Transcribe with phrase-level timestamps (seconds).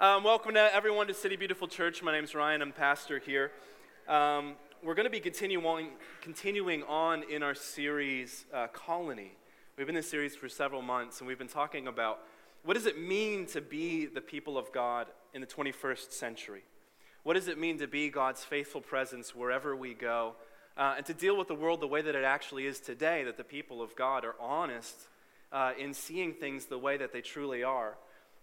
[0.00, 2.04] Um, welcome to everyone to City Beautiful Church.
[2.04, 2.62] My name is Ryan.
[2.62, 3.50] I'm pastor here.
[4.06, 5.88] Um, we're going to be continuing,
[6.22, 9.32] continuing on in our series, uh, Colony.
[9.76, 12.20] We've been in this series for several months, and we've been talking about
[12.62, 16.62] what does it mean to be the people of God in the 21st century?
[17.24, 20.36] What does it mean to be God's faithful presence wherever we go?
[20.76, 23.36] Uh, and to deal with the world the way that it actually is today, that
[23.36, 25.08] the people of God are honest
[25.50, 27.96] uh, in seeing things the way that they truly are.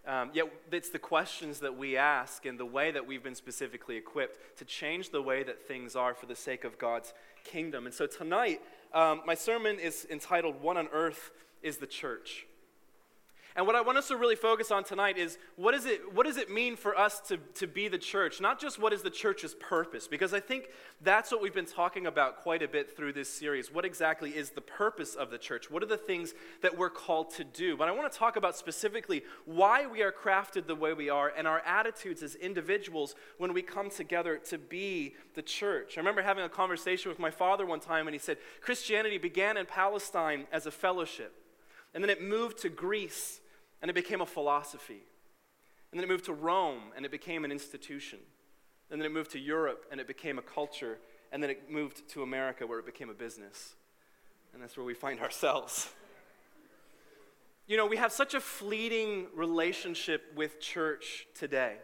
[0.07, 3.97] Um, yet it's the questions that we ask and the way that we've been specifically
[3.97, 7.85] equipped to change the way that things are for the sake of God's kingdom.
[7.85, 8.61] And so tonight,
[8.93, 11.31] um, my sermon is entitled One on Earth
[11.63, 12.45] is the Church.
[13.57, 16.25] And what I want us to really focus on tonight is what, is it, what
[16.25, 18.41] does it mean for us to, to be the church?
[18.41, 20.67] Not just what is the church's purpose, because I think
[21.01, 23.71] that's what we've been talking about quite a bit through this series.
[23.73, 25.71] What exactly is the purpose of the church?
[25.71, 26.33] What are the things
[26.63, 27.77] that we're called to do?
[27.77, 31.29] But I want to talk about specifically why we are crafted the way we are
[31.29, 35.97] and our attitudes as individuals when we come together to be the church.
[35.97, 39.55] I remember having a conversation with my father one time, and he said Christianity began
[39.55, 41.33] in Palestine as a fellowship,
[41.93, 43.39] and then it moved to Greece
[43.85, 45.03] and it became a philosophy.
[45.91, 48.17] And then it moved to Rome, and it became an institution.
[48.89, 50.97] And then it moved to Europe, and it became a culture.
[51.31, 53.75] And then it moved to America, where it became a business.
[54.53, 55.87] And that's where we find ourselves.
[57.67, 61.75] You know, we have such a fleeting relationship with church today.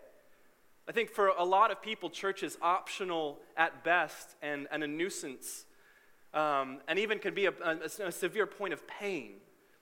[0.90, 4.88] I think for a lot of people, church is optional at best and, and a
[4.88, 5.66] nuisance,
[6.34, 9.34] um, and even can be a, a, a severe point of pain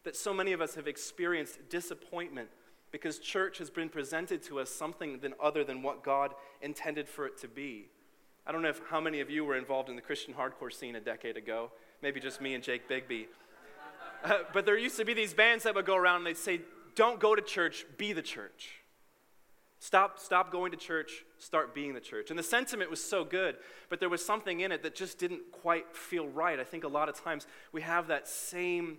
[0.10, 2.50] that so many of us have experienced disappointment
[2.92, 7.28] because church has been presented to us something than other than what God intended for
[7.28, 7.90] it to be.
[8.48, 10.96] I don't know if, how many of you were involved in the Christian hardcore scene
[10.96, 11.70] a decade ago.
[12.02, 13.28] Maybe just me and Jake Bigby.
[14.22, 16.60] Uh, but there used to be these bands that would go around and they'd say,
[16.94, 18.82] Don't go to church, be the church.
[19.80, 22.30] Stop, stop going to church, start being the church.
[22.30, 23.56] And the sentiment was so good,
[23.88, 26.60] but there was something in it that just didn't quite feel right.
[26.60, 28.98] I think a lot of times we have that same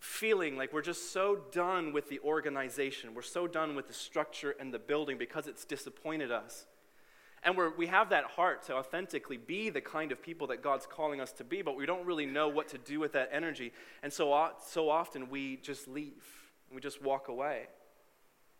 [0.00, 3.14] feeling like we're just so done with the organization.
[3.14, 6.66] We're so done with the structure and the building because it's disappointed us.
[7.42, 10.86] And we're, we have that heart to authentically be the kind of people that God's
[10.86, 13.72] calling us to be, but we don't really know what to do with that energy.
[14.02, 16.24] And so, so often we just leave,
[16.72, 17.66] we just walk away.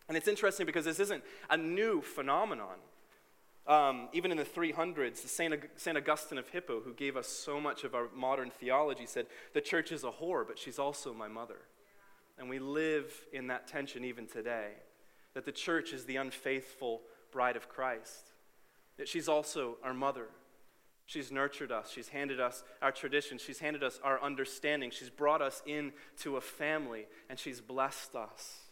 [0.09, 2.77] And it's interesting because this isn't a new phenomenon.
[3.71, 5.55] Um, even in the 300s, St.
[5.77, 5.97] St.
[5.97, 9.93] Augustine of Hippo, who gave us so much of our modern theology, said, The church
[9.93, 11.61] is a whore, but she's also my mother.
[12.37, 14.71] And we live in that tension even today
[15.35, 18.33] that the church is the unfaithful bride of Christ,
[18.99, 20.27] that she's also our mother.
[21.07, 21.93] She's nurtured us.
[21.93, 23.39] She's handed us our tradition.
[23.39, 24.91] She's handed us our understanding.
[24.91, 28.70] She's brought us into a family, and she's blessed us.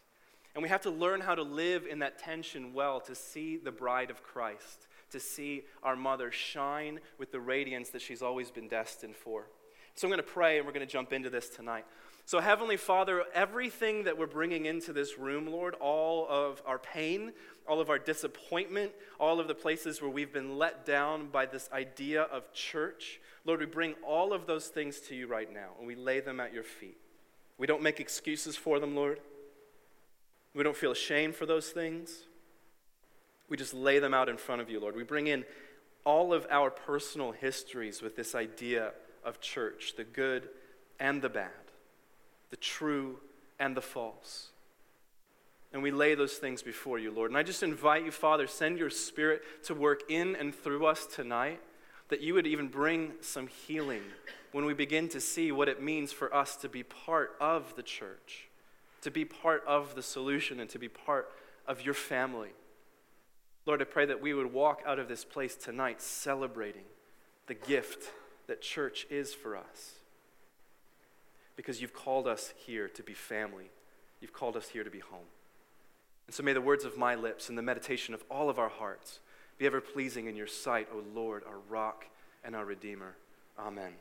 [0.58, 3.70] And we have to learn how to live in that tension well to see the
[3.70, 8.66] bride of Christ, to see our mother shine with the radiance that she's always been
[8.66, 9.46] destined for.
[9.94, 11.84] So I'm going to pray and we're going to jump into this tonight.
[12.24, 17.34] So, Heavenly Father, everything that we're bringing into this room, Lord, all of our pain,
[17.68, 21.70] all of our disappointment, all of the places where we've been let down by this
[21.72, 25.86] idea of church, Lord, we bring all of those things to you right now and
[25.86, 26.98] we lay them at your feet.
[27.58, 29.20] We don't make excuses for them, Lord.
[30.54, 32.24] We don't feel ashamed for those things.
[33.48, 34.96] We just lay them out in front of you, Lord.
[34.96, 35.44] We bring in
[36.04, 38.92] all of our personal histories with this idea
[39.24, 40.48] of church the good
[40.98, 41.50] and the bad,
[42.50, 43.18] the true
[43.58, 44.48] and the false.
[45.72, 47.30] And we lay those things before you, Lord.
[47.30, 51.06] And I just invite you, Father, send your spirit to work in and through us
[51.06, 51.60] tonight,
[52.08, 54.02] that you would even bring some healing
[54.52, 57.82] when we begin to see what it means for us to be part of the
[57.82, 58.47] church
[59.02, 61.30] to be part of the solution and to be part
[61.66, 62.50] of your family.
[63.66, 66.84] Lord, I pray that we would walk out of this place tonight celebrating
[67.46, 68.10] the gift
[68.46, 69.92] that church is for us.
[71.54, 73.70] Because you've called us here to be family,
[74.20, 75.26] you've called us here to be home.
[76.26, 78.68] And so may the words of my lips and the meditation of all of our
[78.68, 79.20] hearts
[79.58, 82.06] be ever pleasing in your sight, O Lord, our rock
[82.44, 83.16] and our Redeemer.
[83.58, 83.92] Amen.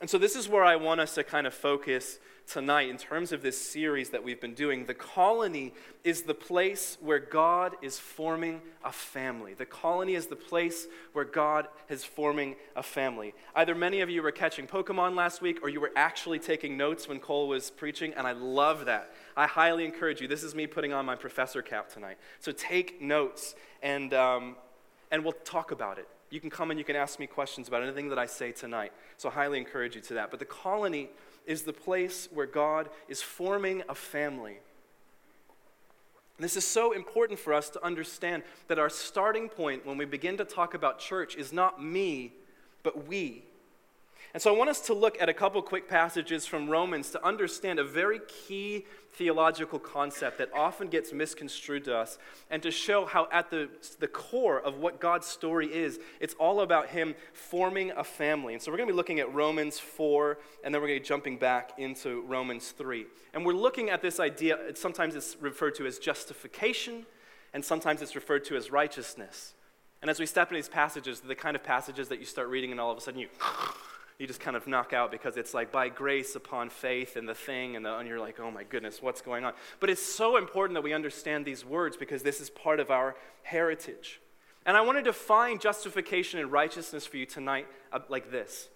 [0.00, 3.32] And so, this is where I want us to kind of focus tonight in terms
[3.32, 4.84] of this series that we've been doing.
[4.84, 5.72] The colony
[6.04, 9.54] is the place where God is forming a family.
[9.54, 13.34] The colony is the place where God is forming a family.
[13.54, 17.08] Either many of you were catching Pokemon last week or you were actually taking notes
[17.08, 19.12] when Cole was preaching, and I love that.
[19.34, 20.28] I highly encourage you.
[20.28, 22.18] This is me putting on my professor cap tonight.
[22.40, 24.56] So, take notes and, um,
[25.10, 26.06] and we'll talk about it.
[26.30, 28.92] You can come and you can ask me questions about anything that I say tonight.
[29.16, 30.30] So I highly encourage you to that.
[30.30, 31.10] But the colony
[31.46, 34.58] is the place where God is forming a family.
[36.38, 40.36] This is so important for us to understand that our starting point when we begin
[40.36, 42.32] to talk about church is not me,
[42.82, 43.44] but we.
[44.36, 47.24] And so I want us to look at a couple quick passages from Romans to
[47.24, 52.18] understand a very key theological concept that often gets misconstrued to us
[52.50, 56.60] and to show how, at the, the core of what God's story is, it's all
[56.60, 58.52] about Him forming a family.
[58.52, 61.02] And so we're going to be looking at Romans 4, and then we're going to
[61.02, 63.06] be jumping back into Romans 3.
[63.32, 67.06] And we're looking at this idea, sometimes it's referred to as justification,
[67.54, 69.54] and sometimes it's referred to as righteousness.
[70.02, 72.70] And as we step into these passages, the kind of passages that you start reading,
[72.70, 73.28] and all of a sudden you
[74.18, 77.34] you just kind of knock out because it's like by grace upon faith and the
[77.34, 79.52] thing, and, the, and you're like, oh my goodness, what's going on?
[79.78, 83.14] But it's so important that we understand these words because this is part of our
[83.42, 84.20] heritage.
[84.64, 88.68] And I want to define justification and righteousness for you tonight uh, like this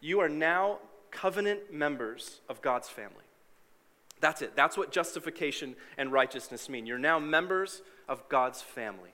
[0.00, 0.78] You are now
[1.10, 3.24] covenant members of God's family.
[4.20, 4.54] That's it.
[4.54, 6.86] That's what justification and righteousness mean.
[6.86, 9.10] You're now members of God's family.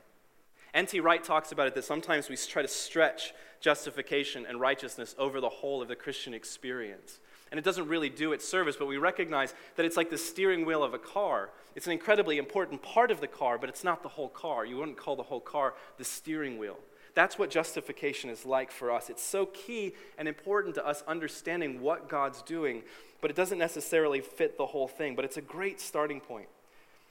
[0.75, 1.01] N.T.
[1.01, 5.49] Wright talks about it that sometimes we try to stretch justification and righteousness over the
[5.49, 7.19] whole of the Christian experience.
[7.51, 10.67] And it doesn't really do its service, but we recognize that it's like the steering
[10.67, 11.51] wheel of a car.
[11.75, 14.67] It's an incredibly important part of the car, but it's not the whole car.
[14.67, 16.79] You wouldn't call the whole car the steering wheel.
[17.15, 19.11] That's what justification is like for us.
[19.11, 22.83] It's so key and important to us understanding what God's doing,
[23.21, 26.49] but it doesn't necessarily fit the whole thing, but it's a great starting point.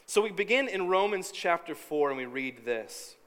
[0.06, 3.18] So we begin in Romans chapter 4 and we read this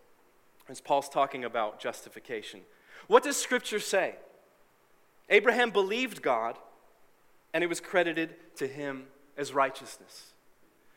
[0.70, 2.60] as Paul's talking about justification.
[3.06, 4.14] What does Scripture say?
[5.28, 6.58] Abraham believed God,
[7.54, 9.04] and it was credited to him
[9.36, 10.32] as righteousness.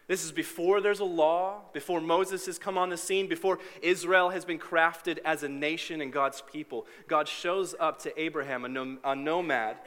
[0.07, 4.29] This is before there's a law, before Moses has come on the scene, before Israel
[4.31, 6.85] has been crafted as a nation and God's people.
[7.07, 9.77] God shows up to Abraham, a, nom- a nomad,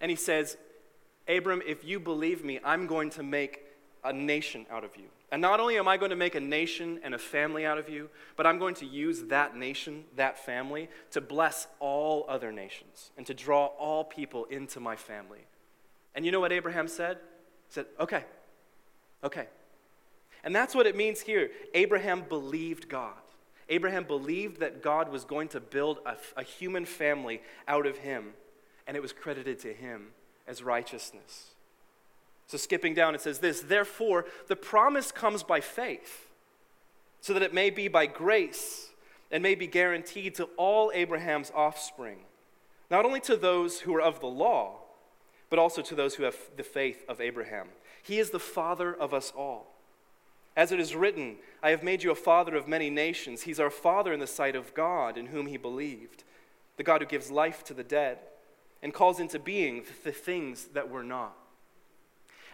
[0.00, 0.56] and he says,
[1.28, 3.60] Abram, if you believe me, I'm going to make
[4.04, 5.08] a nation out of you.
[5.32, 7.88] And not only am I going to make a nation and a family out of
[7.88, 13.10] you, but I'm going to use that nation, that family, to bless all other nations
[13.16, 15.46] and to draw all people into my family.
[16.14, 17.18] And you know what Abraham said?
[17.68, 18.24] He said, Okay,
[19.22, 19.46] okay.
[20.42, 21.50] And that's what it means here.
[21.74, 23.14] Abraham believed God.
[23.68, 28.32] Abraham believed that God was going to build a, a human family out of him,
[28.86, 30.08] and it was credited to him
[30.48, 31.50] as righteousness.
[32.50, 36.26] So, skipping down, it says this Therefore, the promise comes by faith,
[37.20, 38.88] so that it may be by grace
[39.30, 42.18] and may be guaranteed to all Abraham's offspring,
[42.90, 44.78] not only to those who are of the law,
[45.48, 47.68] but also to those who have the faith of Abraham.
[48.02, 49.68] He is the father of us all.
[50.56, 53.42] As it is written, I have made you a father of many nations.
[53.42, 56.24] He's our father in the sight of God, in whom he believed,
[56.78, 58.18] the God who gives life to the dead
[58.82, 61.36] and calls into being the things that were not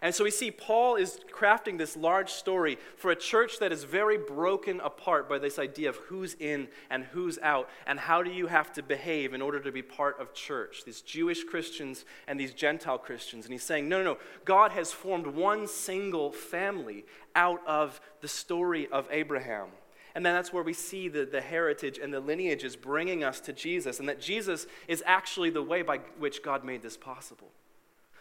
[0.02, 3.84] and so we see Paul is crafting this large story for a church that is
[3.84, 8.30] very broken apart by this idea of who's in and who's out, and how do
[8.30, 12.38] you have to behave in order to be part of church, these Jewish Christians and
[12.38, 13.46] these Gentile Christians.
[13.46, 18.28] And he's saying, no, no, no, God has formed one single family out of the
[18.28, 19.68] story of Abraham.
[20.14, 23.52] And then that's where we see the, the heritage and the lineages bringing us to
[23.52, 27.48] Jesus, and that Jesus is actually the way by which God made this possible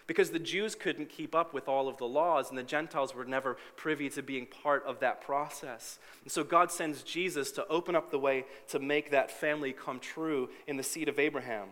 [0.08, 3.26] because the Jews couldn't keep up with all of the laws, and the Gentiles were
[3.26, 6.00] never privy to being part of that process.
[6.24, 10.00] And so God sends Jesus to open up the way to make that family come
[10.00, 11.68] true in the seed of Abraham.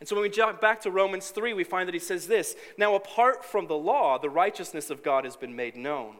[0.00, 2.54] And so when we jump back to Romans 3, we find that he says this
[2.76, 6.16] Now, apart from the law, the righteousness of God has been made known,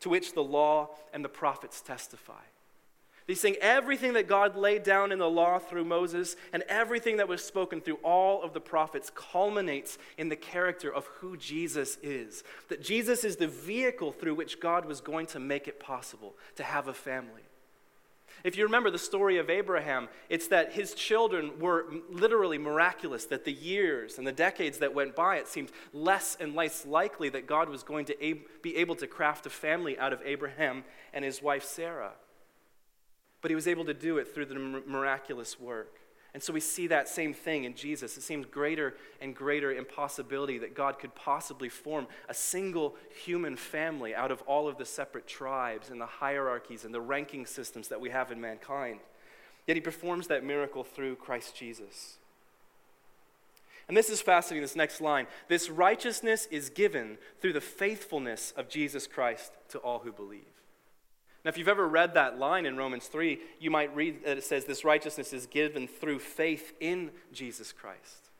[0.00, 2.42] to which the law and the prophets testify.
[3.26, 7.28] He's saying everything that God laid down in the law through Moses and everything that
[7.28, 12.42] was spoken through all of the prophets culminates in the character of who Jesus is.
[12.68, 16.64] That Jesus is the vehicle through which God was going to make it possible to
[16.64, 17.42] have a family.
[18.42, 23.44] If you remember the story of Abraham, it's that his children were literally miraculous, that
[23.44, 27.46] the years and the decades that went by, it seemed less and less likely that
[27.46, 28.16] God was going to
[28.62, 32.12] be able to craft a family out of Abraham and his wife Sarah.
[33.42, 35.96] But he was able to do it through the miraculous work.
[36.32, 38.16] And so we see that same thing in Jesus.
[38.16, 42.94] It seems greater and greater impossibility that God could possibly form a single
[43.24, 47.46] human family out of all of the separate tribes and the hierarchies and the ranking
[47.46, 49.00] systems that we have in mankind.
[49.66, 52.18] Yet he performs that miracle through Christ Jesus.
[53.88, 55.26] And this is fascinating, this next line.
[55.48, 60.59] This righteousness is given through the faithfulness of Jesus Christ to all who believe.
[61.44, 64.44] Now, if you've ever read that line in Romans 3, you might read that it
[64.44, 68.30] says this righteousness is given through faith in Jesus Christ.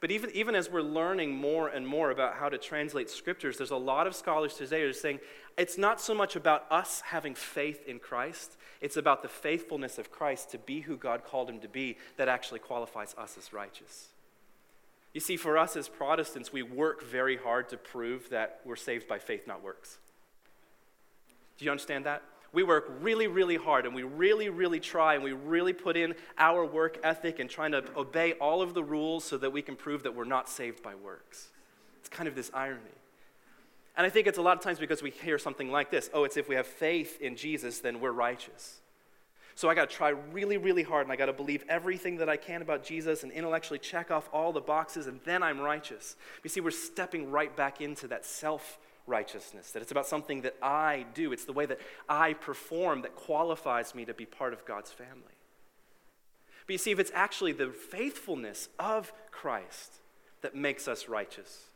[0.00, 3.70] But even, even as we're learning more and more about how to translate scriptures, there's
[3.70, 5.20] a lot of scholars today who are saying
[5.56, 10.10] it's not so much about us having faith in Christ, it's about the faithfulness of
[10.10, 14.08] Christ to be who God called him to be that actually qualifies us as righteous.
[15.14, 19.08] You see, for us as Protestants, we work very hard to prove that we're saved
[19.08, 19.98] by faith, not works.
[21.58, 22.22] Do you understand that?
[22.52, 26.14] We work really, really hard and we really, really try and we really put in
[26.38, 29.76] our work ethic and trying to obey all of the rules so that we can
[29.76, 31.48] prove that we're not saved by works.
[32.00, 32.80] It's kind of this irony.
[33.96, 36.24] And I think it's a lot of times because we hear something like this oh,
[36.24, 38.80] it's if we have faith in Jesus, then we're righteous.
[39.54, 42.28] So I got to try really, really hard and I got to believe everything that
[42.28, 46.14] I can about Jesus and intellectually check off all the boxes and then I'm righteous.
[46.44, 50.56] You see, we're stepping right back into that self righteousness, that it's about something that
[50.62, 51.32] I do.
[51.32, 55.22] It's the way that I perform that qualifies me to be part of God's family.
[56.66, 59.94] But you see, if it's actually the faithfulness of Christ
[60.42, 61.66] that makes us righteous,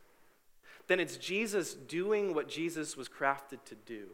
[0.87, 4.07] then it's Jesus doing what Jesus was crafted to do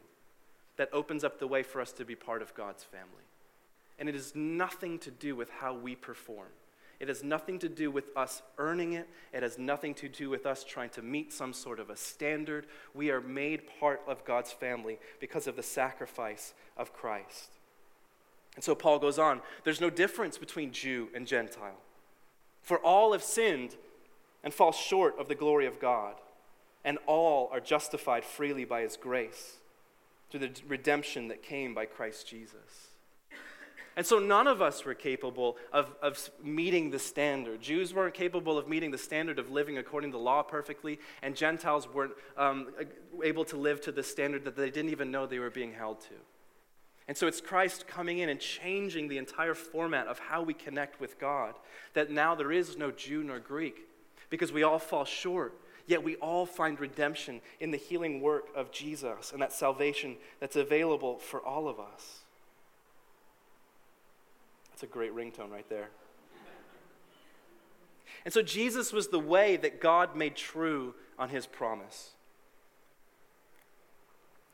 [0.76, 3.24] that opens up the way for us to be part of God's family.
[3.98, 6.46] And it has nothing to do with how we perform.
[7.00, 9.08] It has nothing to do with us earning it.
[9.32, 12.66] It has nothing to do with us trying to meet some sort of a standard.
[12.92, 17.50] We are made part of God's family because of the sacrifice of Christ.
[18.56, 21.78] And so Paul goes on there's no difference between Jew and Gentile.
[22.62, 23.76] For all have sinned
[24.42, 26.14] and fall short of the glory of God,
[26.84, 29.56] and all are justified freely by his grace
[30.30, 32.88] through the redemption that came by Christ Jesus.
[33.98, 37.60] And so none of us were capable of, of meeting the standard.
[37.60, 41.34] Jews weren't capable of meeting the standard of living according to the law perfectly, and
[41.34, 42.68] Gentiles weren't um,
[43.24, 46.00] able to live to the standard that they didn't even know they were being held
[46.02, 46.14] to.
[47.08, 51.00] And so it's Christ coming in and changing the entire format of how we connect
[51.00, 51.56] with God.
[51.94, 53.80] That now there is no Jew nor Greek,
[54.30, 55.54] because we all fall short.
[55.88, 60.54] Yet we all find redemption in the healing work of Jesus and that salvation that's
[60.54, 62.20] available for all of us.
[64.78, 65.88] That's a great ringtone right there.
[68.24, 72.12] And so Jesus was the way that God made true on his promise.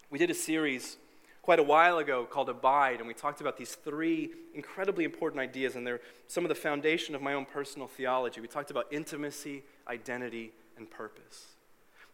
[0.08, 0.96] We did a series
[1.42, 5.76] quite a while ago called Abide, and we talked about these three incredibly important ideas,
[5.76, 8.40] and they're some of the foundation of my own personal theology.
[8.40, 11.48] We talked about intimacy, identity, and purpose.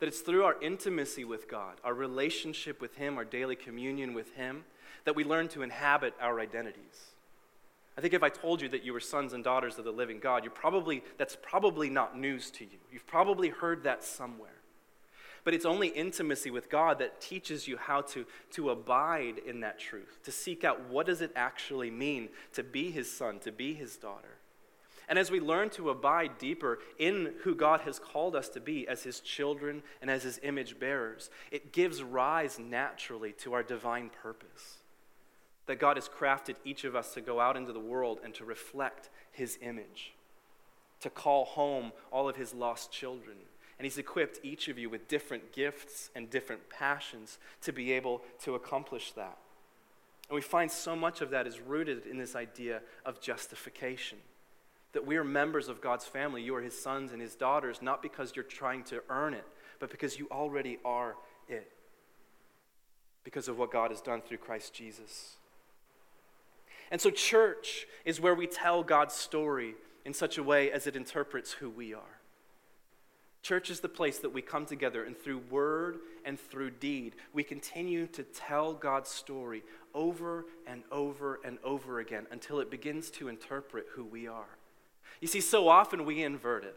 [0.01, 4.35] That it's through our intimacy with God, our relationship with Him, our daily communion with
[4.35, 4.65] Him,
[5.05, 7.10] that we learn to inhabit our identities.
[8.01, 10.21] I think if I told you that you were sons and daughters of the living
[10.21, 12.79] God, you probably, that's probably not news to you.
[12.91, 14.57] You've probably heard that somewhere.
[15.45, 19.79] But it's only intimacy with God that teaches you how to, to abide in that
[19.79, 23.75] truth, to seek out what does it actually mean to be his son, to be
[23.75, 24.39] his daughter.
[25.07, 28.89] And as we learn to abide deeper in who God has called us to be
[28.89, 34.09] as his children and as his image bearers, it gives rise naturally to our divine
[34.23, 34.79] purpose
[35.71, 38.45] that God has crafted each of us to go out into the world and to
[38.45, 40.15] reflect his image,
[40.99, 43.37] to call home all of his lost children.
[43.79, 48.21] And he's equipped each of you with different gifts and different passions to be able
[48.43, 49.39] to accomplish that.
[50.29, 54.19] And we find so much of that is rooted in this idea of justification.
[54.93, 56.43] That we are members of God's family.
[56.43, 59.47] You are his sons and his daughters, not because you're trying to earn it,
[59.79, 61.15] but because you already are
[61.49, 61.71] it.
[63.23, 65.37] Because of what God has done through Christ Jesus.
[66.91, 70.97] And so, church is where we tell God's story in such a way as it
[70.97, 72.21] interprets who we are.
[73.43, 77.43] Church is the place that we come together, and through word and through deed, we
[77.43, 79.63] continue to tell God's story
[79.95, 84.59] over and over and over again until it begins to interpret who we are.
[85.21, 86.77] You see, so often we invert it.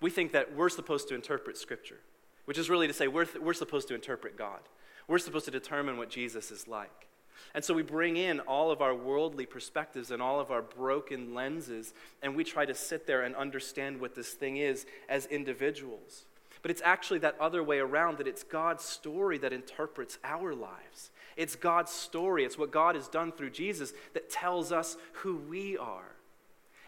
[0.00, 2.00] We think that we're supposed to interpret Scripture,
[2.44, 4.60] which is really to say we're, th- we're supposed to interpret God.
[5.06, 7.08] We're supposed to determine what Jesus is like.
[7.54, 11.34] And so we bring in all of our worldly perspectives and all of our broken
[11.34, 16.24] lenses, and we try to sit there and understand what this thing is as individuals.
[16.62, 21.10] But it's actually that other way around that it's God's story that interprets our lives.
[21.36, 25.76] It's God's story, it's what God has done through Jesus that tells us who we
[25.76, 26.13] are.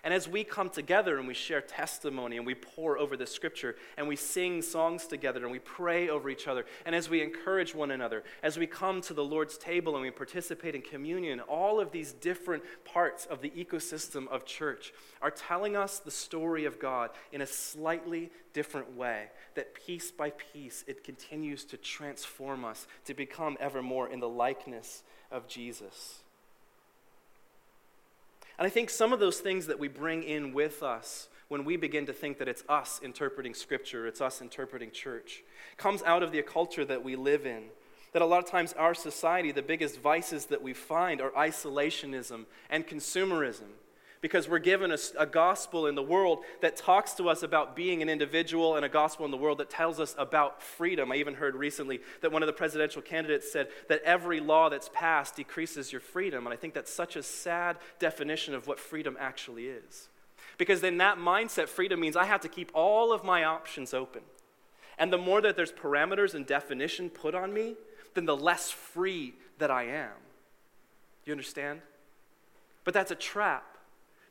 [0.06, 3.74] And as we come together and we share testimony and we pore over the scripture
[3.98, 7.74] and we sing songs together and we pray over each other, and as we encourage
[7.74, 11.80] one another, as we come to the Lord's table and we participate in communion, all
[11.80, 16.78] of these different parts of the ecosystem of church are telling us the story of
[16.78, 19.24] God in a slightly different way.
[19.56, 24.28] That piece by piece, it continues to transform us to become ever more in the
[24.28, 26.22] likeness of Jesus.
[28.58, 31.76] And I think some of those things that we bring in with us when we
[31.76, 35.44] begin to think that it's us interpreting Scripture, it's us interpreting church,
[35.76, 37.64] comes out of the culture that we live in.
[38.12, 42.46] That a lot of times our society, the biggest vices that we find are isolationism
[42.70, 43.68] and consumerism
[44.20, 48.02] because we're given a, a, gospel in the world that talks to us about being
[48.02, 51.12] an individual and a gospel in the world that tells us about freedom.
[51.12, 54.90] I even heard recently that one of the presidential candidates said that every law that's
[54.92, 56.46] passed decreases your freedom.
[56.46, 60.08] And I think that's such a sad definition of what freedom actually is.
[60.58, 64.22] Because in that mindset, freedom means I have to keep all of my options open.
[64.98, 67.76] And the more that there's parameters and definition put on me,
[68.14, 70.12] then the less free that I am.
[71.26, 71.82] You understand?
[72.84, 73.75] But that's a trap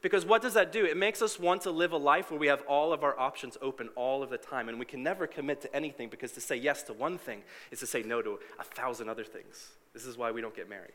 [0.06, 0.86] because what does that do?
[0.86, 3.58] It makes us want to live a life where we have all of our options
[3.60, 6.56] open all of the time, and we can never commit to anything because to say
[6.56, 9.70] yes to one thing is to say no to a thousand other things.
[9.96, 10.92] This is why we don't get married.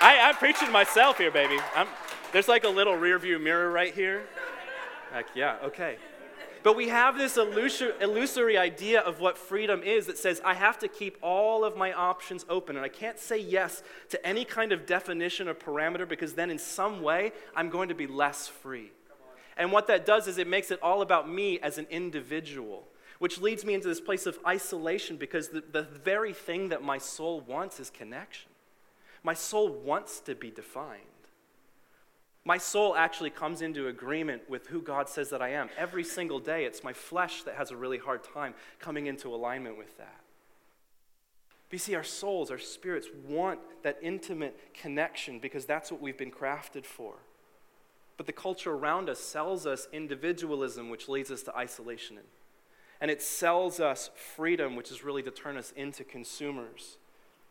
[0.00, 1.58] I, I'm preaching to myself here, baby.
[1.76, 1.88] I'm,
[2.32, 4.22] there's like a little rear view mirror right here.
[5.12, 5.98] Like, yeah, okay.
[6.62, 10.88] But we have this illusory idea of what freedom is that says I have to
[10.88, 14.86] keep all of my options open and I can't say yes to any kind of
[14.86, 18.90] definition or parameter because then in some way I'm going to be less free.
[19.56, 22.86] And what that does is it makes it all about me as an individual,
[23.18, 26.98] which leads me into this place of isolation because the, the very thing that my
[26.98, 28.50] soul wants is connection.
[29.24, 31.02] My soul wants to be defined.
[32.48, 35.68] My soul actually comes into agreement with who God says that I am.
[35.76, 39.76] Every single day, it's my flesh that has a really hard time coming into alignment
[39.76, 40.20] with that.
[41.68, 46.16] But you see, our souls, our spirits want that intimate connection because that's what we've
[46.16, 47.16] been crafted for.
[48.16, 52.16] But the culture around us sells us individualism, which leads us to isolation.
[52.98, 56.96] And it sells us freedom, which is really to turn us into consumers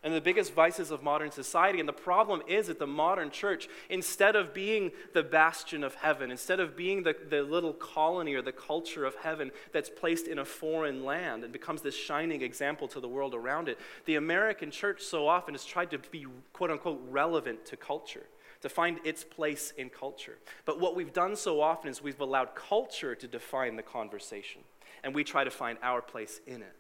[0.04, 1.80] and the biggest vices of modern society.
[1.80, 6.30] And the problem is that the modern church, instead of being the bastion of heaven,
[6.30, 10.40] instead of being the, the little colony or the culture of heaven that's placed in
[10.40, 14.70] a foreign land and becomes this shining example to the world around it, the American
[14.70, 18.28] church so often has tried to be quote unquote relevant to culture.
[18.62, 20.40] To find its place in culture.
[20.66, 24.62] But what we've done so often is we've allowed culture to define the conversation,
[25.04, 26.76] and we try to find our place in it.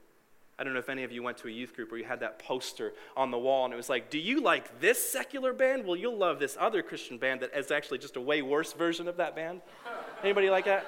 [0.60, 2.22] I don't know if any of you went to a youth group where you had
[2.22, 5.86] that poster on the wall and it was like, Do you like this secular band?
[5.86, 9.08] Well, you'll love this other Christian band that is actually just a way worse version
[9.08, 9.62] of that band.
[10.24, 10.86] Anybody like that?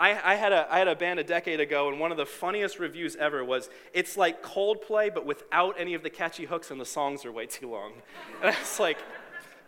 [0.00, 2.26] I, I, had a, I had a band a decade ago, and one of the
[2.26, 6.80] funniest reviews ever was it's like Coldplay, but without any of the catchy hooks, and
[6.80, 7.92] the songs are way too long.
[8.42, 8.98] And I was like,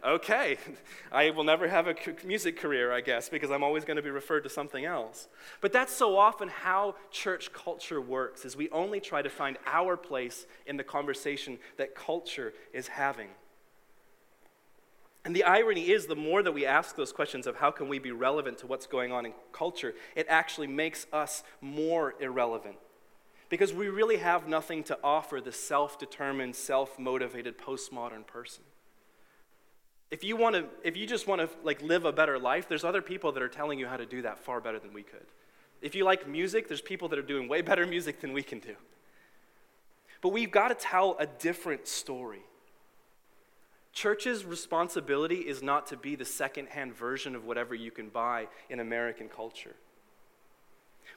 [0.05, 0.59] okay,
[1.13, 4.11] I will never have a music career, I guess, because I'm always going to be
[4.11, 5.29] referred to something else.
[5.61, 9.97] But that's so often how church culture works, is we only try to find our
[9.97, 13.29] place in the conversation that culture is having.
[15.25, 17.99] And the irony is, the more that we ask those questions of how can we
[17.99, 22.77] be relevant to what's going on in culture, it actually makes us more irrelevant.
[23.49, 28.65] Because we really have nothing to offer the self determined, self motivated postmodern person.
[30.11, 32.85] If you want to, if you just want to like live a better life, there's
[32.85, 35.27] other people that are telling you how to do that far better than we could.
[35.83, 38.59] If you like music, there's people that are doing way better music than we can
[38.59, 38.77] do.
[40.21, 42.43] But we've got to tell a different story.
[43.93, 48.81] Church's responsibility is not to be the secondhand version of whatever you can buy in
[48.81, 49.77] American culture.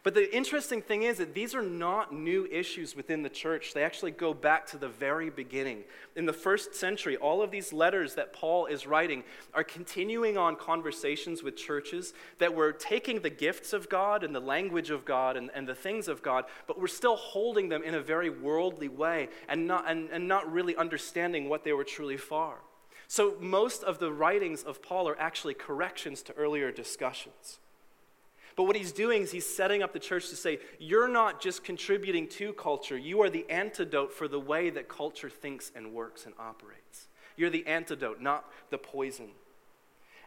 [0.04, 3.73] But the interesting thing is that these are not new issues within the church.
[3.73, 5.84] They actually go back to the very beginning.
[6.15, 9.23] In the first century, all of these letters that Paul is writing
[9.54, 14.39] are continuing on conversations with churches that were taking the gifts of God and the
[14.39, 17.95] language of God and, and the things of God, but were still holding them in
[17.95, 22.17] a very worldly way and not, and, and not really understanding what they were truly
[22.17, 22.60] for.
[23.08, 27.60] So most of the writings of Paul are actually corrections to earlier discussions.
[28.58, 31.63] But what he's doing is he's setting up the church to say, you're not just
[31.63, 36.26] contributing to culture, you are the antidote for the way that culture thinks and works
[36.26, 37.08] and operates.
[37.38, 39.30] You're the antidote, not the poison.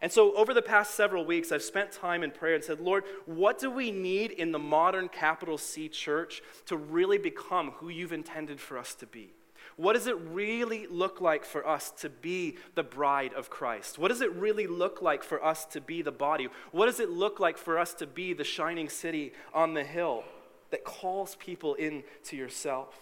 [0.01, 3.05] And so, over the past several weeks, I've spent time in prayer and said, Lord,
[3.27, 8.13] what do we need in the modern capital C church to really become who you've
[8.13, 9.33] intended for us to be?
[9.77, 13.99] What does it really look like for us to be the bride of Christ?
[13.99, 16.49] What does it really look like for us to be the body?
[16.73, 20.25] What does it look like for us to be the shining city on the hill
[20.71, 22.95] that calls people in to yourself?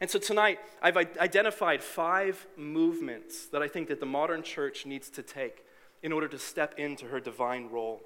[0.00, 5.08] And so tonight, I've identified five movements that I think that the modern church needs
[5.10, 5.64] to take
[6.02, 8.02] in order to step into her divine role.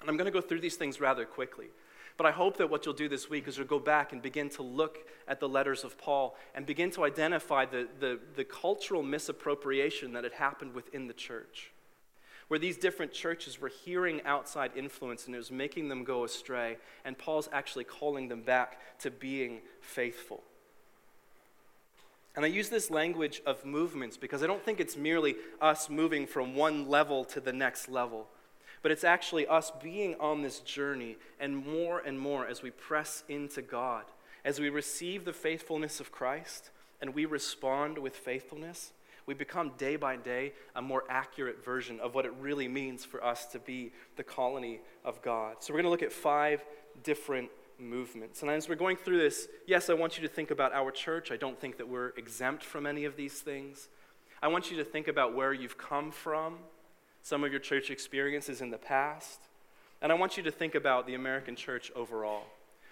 [0.00, 1.68] And I'm going to go through these things rather quickly.
[2.16, 4.48] But I hope that what you'll do this week is you'll go back and begin
[4.50, 9.02] to look at the letters of Paul and begin to identify the, the, the cultural
[9.02, 11.72] misappropriation that had happened within the church
[12.52, 16.76] where these different churches were hearing outside influence and it was making them go astray,
[17.02, 20.42] and Paul's actually calling them back to being faithful.
[22.36, 26.26] And I use this language of movements because I don't think it's merely us moving
[26.26, 28.26] from one level to the next level,
[28.82, 33.24] but it's actually us being on this journey and more and more as we press
[33.28, 34.04] into God,
[34.44, 38.92] as we receive the faithfulness of Christ and we respond with faithfulness
[39.26, 43.24] we become day by day a more accurate version of what it really means for
[43.24, 45.56] us to be the colony of God.
[45.60, 46.64] So, we're going to look at five
[47.02, 48.42] different movements.
[48.42, 51.30] And as we're going through this, yes, I want you to think about our church.
[51.30, 53.88] I don't think that we're exempt from any of these things.
[54.42, 56.58] I want you to think about where you've come from,
[57.22, 59.40] some of your church experiences in the past.
[60.00, 62.44] And I want you to think about the American church overall.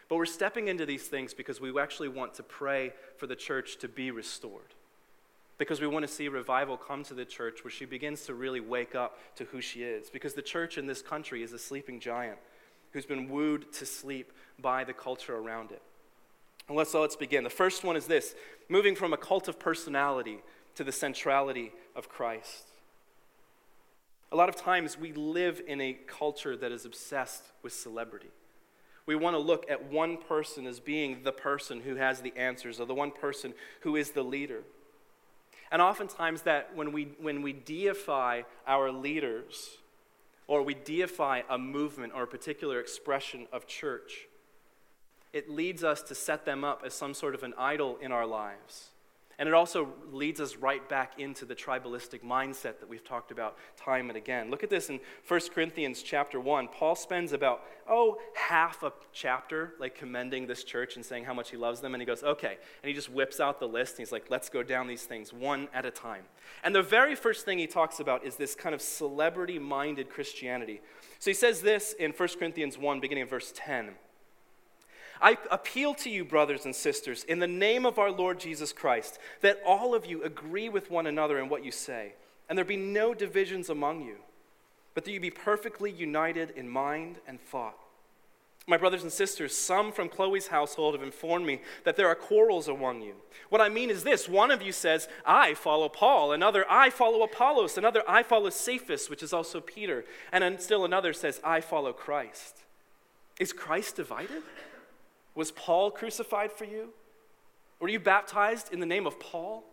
[0.09, 3.79] But we're stepping into these things because we actually want to pray for the church
[3.79, 4.75] to be restored
[5.61, 8.61] because we want to see revival come to the church where she begins to really
[8.61, 10.09] wake up to who she is.
[10.09, 12.39] Because the church in this country is a sleeping giant
[12.93, 15.83] who's been wooed to sleep by the culture around it.
[16.67, 17.45] And let's, so let's begin.
[17.45, 18.35] The first one is this
[18.71, 20.39] moving from a cult of personality
[20.77, 22.70] to the centrality of Christ.
[24.33, 28.31] A lot of times we live in a culture that is obsessed with celebrity.
[29.07, 32.79] We want to look at one person as being the person who has the answers,
[32.79, 34.63] or the one person who is the leader.
[35.73, 39.79] And oftentimes, that when we, when we deify our leaders,
[40.47, 44.27] or we deify a movement or a particular expression of church,
[45.33, 48.27] it leads us to set them up as some sort of an idol in our
[48.27, 48.91] lives.
[49.41, 53.57] And it also leads us right back into the tribalistic mindset that we've talked about
[53.75, 54.51] time and again.
[54.51, 56.69] Look at this in 1 Corinthians chapter 1.
[56.69, 61.51] Paul spends about, oh, half a chapter like commending this church and saying how much
[61.51, 61.95] he loves them.
[61.95, 62.59] And he goes, okay.
[62.83, 65.33] And he just whips out the list and he's like, let's go down these things
[65.33, 66.25] one at a time.
[66.63, 70.83] And the very first thing he talks about is this kind of celebrity minded Christianity.
[71.19, 73.93] So he says this in 1 Corinthians 1, beginning of verse 10.
[75.21, 79.19] I appeal to you, brothers and sisters, in the name of our Lord Jesus Christ,
[79.43, 82.15] that all of you agree with one another in what you say,
[82.49, 84.17] and there be no divisions among you,
[84.95, 87.77] but that you be perfectly united in mind and thought.
[88.67, 92.69] My brothers and sisters, some from Chloe's household have informed me that there are quarrels
[92.69, 93.15] among you.
[93.49, 97.23] What I mean is this one of you says, I follow Paul, another, I follow
[97.23, 101.93] Apollos, another, I follow Cephas, which is also Peter, and still another says, I follow
[101.93, 102.59] Christ.
[103.41, 104.43] Is Christ divided?
[105.35, 106.91] Was Paul crucified for you?
[107.81, 109.65] Were you baptized in the name of Paul?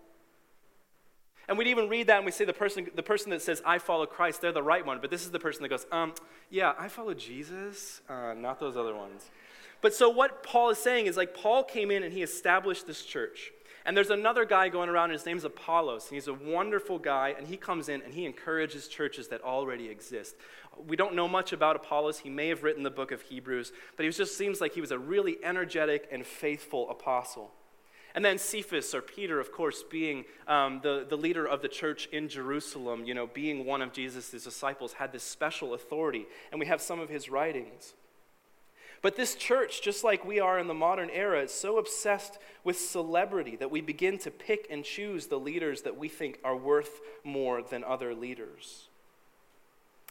[1.48, 3.80] And we'd even read that and we say the person, the person that says, I
[3.80, 5.00] follow Christ, they're the right one.
[5.00, 6.14] But this is the person that goes, um,
[6.50, 9.30] yeah, I follow Jesus, uh, not those other ones.
[9.82, 13.04] But so what Paul is saying is like Paul came in and he established this
[13.04, 13.52] church.
[13.88, 17.34] And there's another guy going around, and his name's Apollos, and he's a wonderful guy,
[17.38, 20.36] and he comes in and he encourages churches that already exist.
[20.86, 22.20] We don't know much about Apollos.
[22.20, 24.92] He may have written the book of Hebrews, but he just seems like he was
[24.92, 27.54] a really energetic and faithful apostle.
[28.14, 32.10] And then Cephas, or Peter, of course, being um, the, the leader of the church
[32.12, 36.26] in Jerusalem, you know, being one of Jesus' disciples, had this special authority.
[36.52, 37.94] And we have some of his writings.
[39.02, 42.80] But this church, just like we are in the modern era, is so obsessed with
[42.80, 47.00] celebrity that we begin to pick and choose the leaders that we think are worth
[47.24, 48.88] more than other leaders.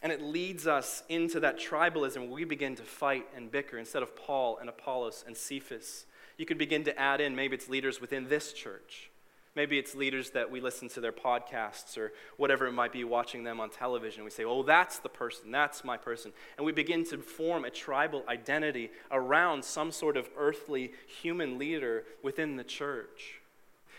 [0.03, 4.03] And it leads us into that tribalism where we begin to fight and bicker instead
[4.03, 6.05] of Paul and Apollos and Cephas.
[6.37, 9.09] You could begin to add in maybe it's leaders within this church
[9.57, 13.43] Maybe it's leaders that we listen to their podcasts or whatever it might be, watching
[13.43, 14.23] them on television.
[14.23, 16.31] We say, oh, that's the person, that's my person.
[16.57, 22.03] And we begin to form a tribal identity around some sort of earthly human leader
[22.21, 23.41] within the church.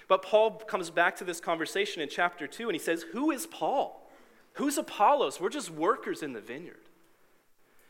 [0.06, 3.44] But Paul comes back to this conversation in chapter 2 and he says, Who is
[3.48, 4.08] Paul?
[4.52, 5.40] Who's Apollos?
[5.40, 6.88] We're just workers in the vineyard.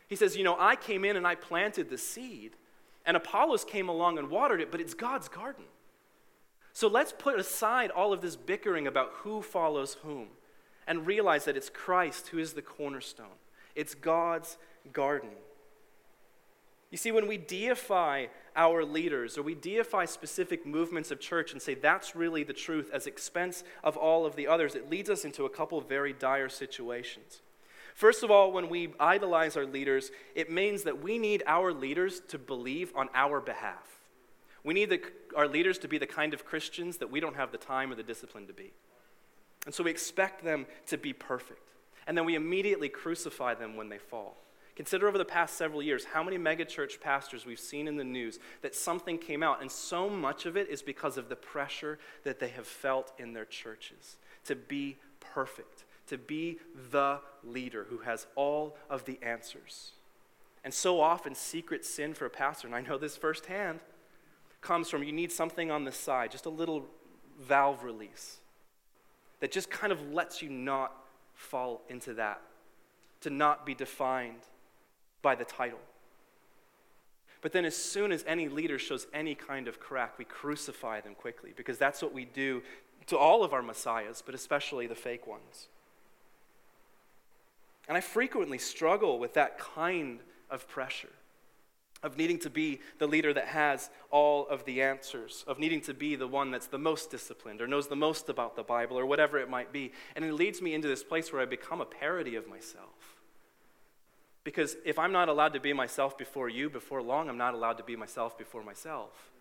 [0.07, 2.55] He says, You know, I came in and I planted the seed,
[3.05, 5.65] and Apollos came along and watered it, but it's God's garden.
[6.79, 10.27] So let's put aside all of this bickering about who follows whom
[10.87, 13.35] and realize that it's Christ who is the cornerstone.
[13.75, 14.57] It's God's
[14.93, 15.31] garden.
[16.89, 21.61] You see, when we deify our leaders or we deify specific movements of church and
[21.61, 25.25] say that's really the truth as expense of all of the others, it leads us
[25.25, 27.41] into a couple very dire situations.
[27.93, 32.21] First of all, when we idolize our leaders, it means that we need our leaders
[32.29, 33.99] to believe on our behalf.
[34.63, 35.01] We need the,
[35.35, 37.95] our leaders to be the kind of Christians that we don't have the time or
[37.95, 38.71] the discipline to be.
[39.65, 41.61] And so we expect them to be perfect.
[42.07, 44.37] And then we immediately crucify them when they fall.
[44.75, 48.39] Consider over the past several years how many megachurch pastors we've seen in the news
[48.61, 52.39] that something came out, and so much of it is because of the pressure that
[52.39, 54.15] they have felt in their churches
[54.45, 56.59] to be perfect, to be
[56.91, 59.91] the leader who has all of the answers.
[60.63, 63.81] And so often, secret sin for a pastor, and I know this firsthand,
[64.61, 66.85] comes from you need something on the side, just a little
[67.39, 68.37] valve release
[69.39, 70.93] that just kind of lets you not
[71.33, 72.41] fall into that,
[73.21, 74.41] to not be defined
[75.21, 75.79] by the title.
[77.41, 81.15] But then, as soon as any leader shows any kind of crack, we crucify them
[81.15, 82.61] quickly because that's what we do
[83.07, 85.69] to all of our messiahs, but especially the fake ones.
[87.87, 90.19] And I frequently struggle with that kind
[90.49, 91.09] of pressure
[92.01, 95.93] of needing to be the leader that has all of the answers, of needing to
[95.93, 99.05] be the one that's the most disciplined or knows the most about the Bible or
[99.05, 99.91] whatever it might be.
[100.15, 103.17] And it leads me into this place where I become a parody of myself.
[104.45, 107.77] Because if I'm not allowed to be myself before you, before long, I'm not allowed
[107.77, 109.31] to be myself before myself.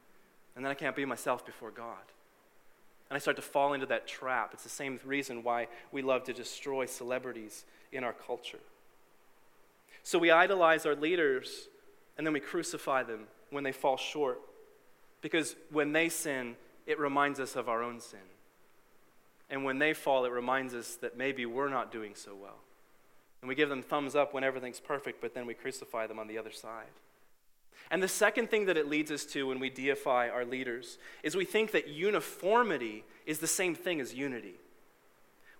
[0.57, 1.97] And then I can't be myself before God.
[3.09, 4.51] And I start to fall into that trap.
[4.53, 8.59] It's the same reason why we love to destroy celebrities in our culture.
[10.03, 11.69] So we idolize our leaders
[12.19, 14.41] and then we crucify them when they fall short.
[15.23, 18.19] Because when they sin, it reminds us of our own sin.
[19.49, 22.59] And when they fall, it reminds us that maybe we're not doing so well.
[23.41, 26.27] And we give them thumbs up when everything's perfect, but then we crucify them on
[26.27, 26.91] the other side.
[27.91, 31.37] And the second thing that it leads us to when we deify our leaders is
[31.37, 34.57] we think that uniformity is the same thing as unity.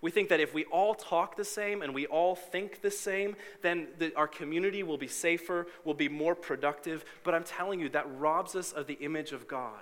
[0.01, 3.35] We think that if we all talk the same and we all think the same,
[3.61, 7.03] then the, our community will be safer, will be more productive.
[7.23, 9.81] But I'm telling you, that robs us of the image of God.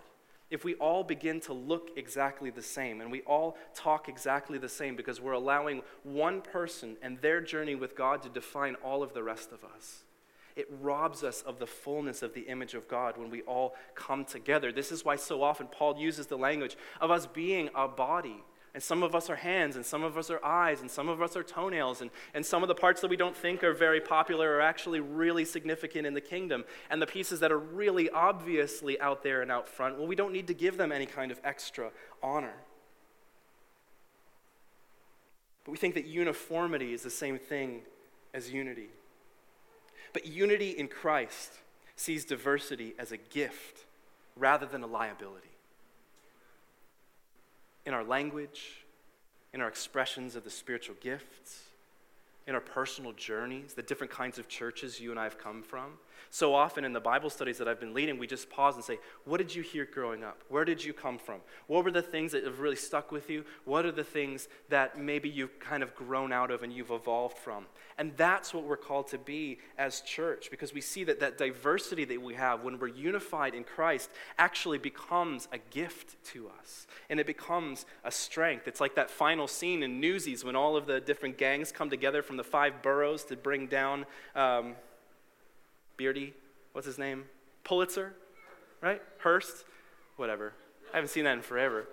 [0.49, 4.69] If we all begin to look exactly the same and we all talk exactly the
[4.69, 9.13] same because we're allowing one person and their journey with God to define all of
[9.13, 10.06] the rest of us,
[10.56, 14.23] it robs us of the fullness of the image of God when we all come
[14.25, 14.71] together.
[14.71, 18.43] This is why so often Paul uses the language of us being a body
[18.77, 21.19] and some of us are hands, and some of us are eyes, and some of
[21.19, 23.99] us are toenails, and, and some of the parts that we don't think are very
[23.99, 26.63] popular are actually really significant in the kingdom.
[26.91, 30.31] And the pieces that are really obviously out there and out front, well, we don't
[30.31, 31.89] need to give them any kind of extra
[32.21, 32.53] honor.
[35.65, 37.81] But we think that uniformity is the same thing
[38.31, 38.89] as unity.
[40.13, 41.51] But unity in Christ
[41.95, 43.85] sees diversity as a gift
[44.35, 45.46] rather than a liability
[47.88, 48.86] in our language,
[49.54, 51.63] in our expressions of the spiritual gifts,
[52.45, 55.93] in our personal journeys, the different kinds of churches you and I have come from.
[56.30, 58.99] So often in the Bible studies that I've been leading, we just pause and say,
[59.25, 60.43] What did you hear growing up?
[60.49, 61.41] Where did you come from?
[61.67, 63.45] What were the things that have really stuck with you?
[63.65, 67.38] What are the things that maybe you've kind of grown out of and you've evolved
[67.38, 67.65] from?
[67.97, 72.06] And that's what we're called to be as church because we see that that diversity
[72.06, 77.19] that we have when we're unified in Christ actually becomes a gift to us and
[77.19, 78.67] it becomes a strength.
[78.67, 82.21] It's like that final scene in Newsies when all of the different gangs come together
[82.21, 84.06] from the five boroughs to bring down.
[84.36, 84.75] Um,
[85.97, 86.33] Beardy,
[86.73, 87.25] what's his name?
[87.63, 88.13] Pulitzer,
[88.81, 89.01] right?
[89.19, 89.65] Hearst,
[90.15, 90.53] whatever.
[90.93, 91.88] I haven't seen that in forever.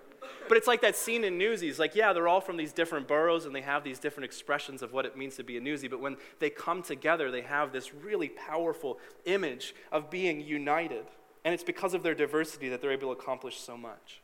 [0.47, 1.79] But it's like that scene in Newsies.
[1.79, 4.93] Like, yeah, they're all from these different boroughs and they have these different expressions of
[4.93, 5.89] what it means to be a newsie.
[5.89, 11.05] But when they come together, they have this really powerful image of being united.
[11.43, 14.21] And it's because of their diversity that they're able to accomplish so much.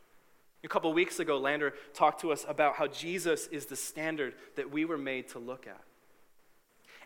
[0.63, 4.71] A couple weeks ago, Lander talked to us about how Jesus is the standard that
[4.71, 5.81] we were made to look at.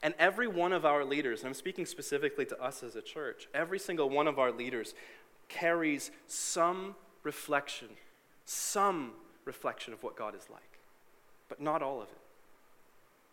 [0.04, 3.48] And every one of our leaders, and I'm speaking specifically to us as a church,
[3.54, 4.94] every single one of our leaders
[5.48, 7.90] carries some reflection,
[8.46, 9.14] some
[9.46, 10.80] reflection of what God is like,
[11.50, 12.18] but not all of it.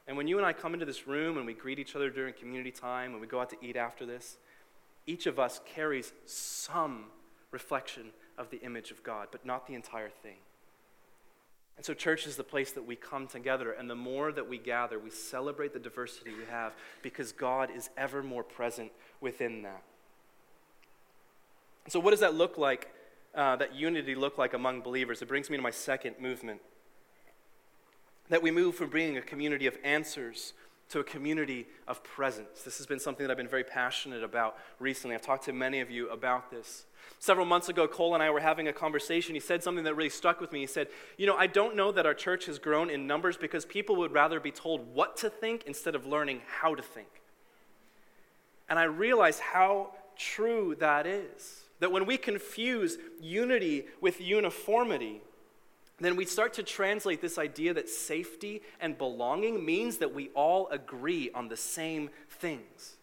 [0.07, 2.35] And when you and I come into this room and we greet each other during
[2.35, 4.37] community time, when we go out to eat after this,
[5.07, 7.07] each of us carries some
[7.51, 10.37] reflection of the image of God, but not the entire thing.
[11.83, 14.57] And so, church is the place that we come together, and the more that we
[14.57, 19.83] gather, we celebrate the diversity we have because God is ever more present within that.
[21.89, 22.95] So, what does that look like,
[23.35, 25.23] uh, that unity look like among believers?
[25.23, 26.61] It brings me to my second movement.
[28.29, 30.53] That we move from being a community of answers
[30.93, 32.63] to a community of presence.
[32.63, 35.17] This has been something that I've been very passionate about recently.
[35.17, 36.85] I've talked to many of you about this.
[37.19, 39.35] Several months ago, Cole and I were having a conversation.
[39.35, 40.61] He said something that really stuck with me.
[40.61, 43.65] He said, You know, I don't know that our church has grown in numbers because
[43.65, 47.09] people would rather be told what to think instead of learning how to think.
[48.69, 51.65] And I realized how true that is.
[51.81, 55.23] That when we confuse unity with uniformity,
[56.01, 60.69] then we start to translate this idea that safety and belonging means that we all
[60.69, 62.97] agree on the same things.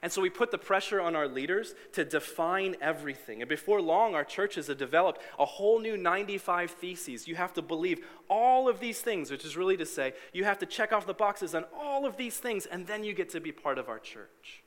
[0.00, 3.42] And so we put the pressure on our leaders to define everything.
[3.42, 7.26] And before long, our churches have developed a whole new 95 theses.
[7.26, 10.58] You have to believe all of these things, which is really to say, you have
[10.60, 13.40] to check off the boxes on all of these things, and then you get to
[13.40, 14.62] be part of our church.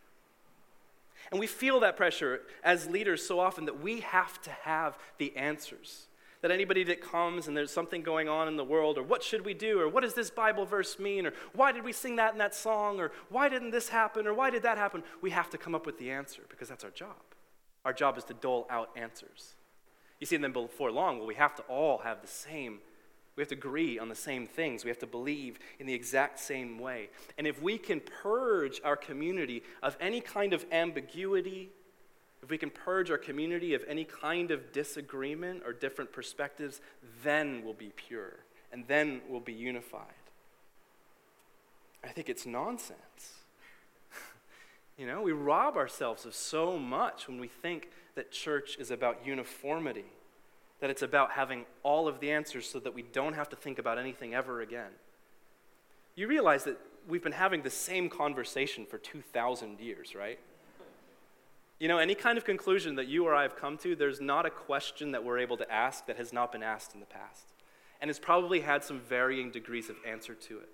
[1.31, 5.36] And we feel that pressure as leaders so often that we have to have the
[5.38, 6.07] answers
[6.41, 9.45] that anybody that comes and there's something going on in the world, or what should
[9.45, 12.34] we do, or what does this Bible verse mean, or why did we sing that
[12.34, 15.49] in that song, or why didn't this happen, or why did that happen, we have
[15.51, 17.15] to come up with the answer because that's our job.
[17.86, 19.56] Our job is to dole out answers.
[20.19, 22.80] You see, and then before long, well, we have to all have the same.
[23.36, 24.84] We have to agree on the same things.
[24.84, 27.10] We have to believe in the exact same way.
[27.38, 31.71] And if we can purge our community of any kind of ambiguity,
[32.43, 36.82] if we can purge our community of any kind of disagreement or different perspectives,
[37.23, 38.39] then we'll be pure
[38.71, 40.06] and then we'll be unified.
[42.04, 43.36] I think it's nonsense.
[44.97, 49.25] you know, we rob ourselves of so much when we think that church is about
[49.25, 50.06] uniformity,
[50.80, 53.77] that it's about having all of the answers so that we don't have to think
[53.77, 54.91] about anything ever again.
[56.15, 60.39] You realize that we've been having the same conversation for 2,000 years, right?
[61.81, 64.45] You know, any kind of conclusion that you or I have come to, there's not
[64.45, 67.47] a question that we're able to ask that has not been asked in the past.
[67.99, 70.69] And it's probably had some varying degrees of answer to it.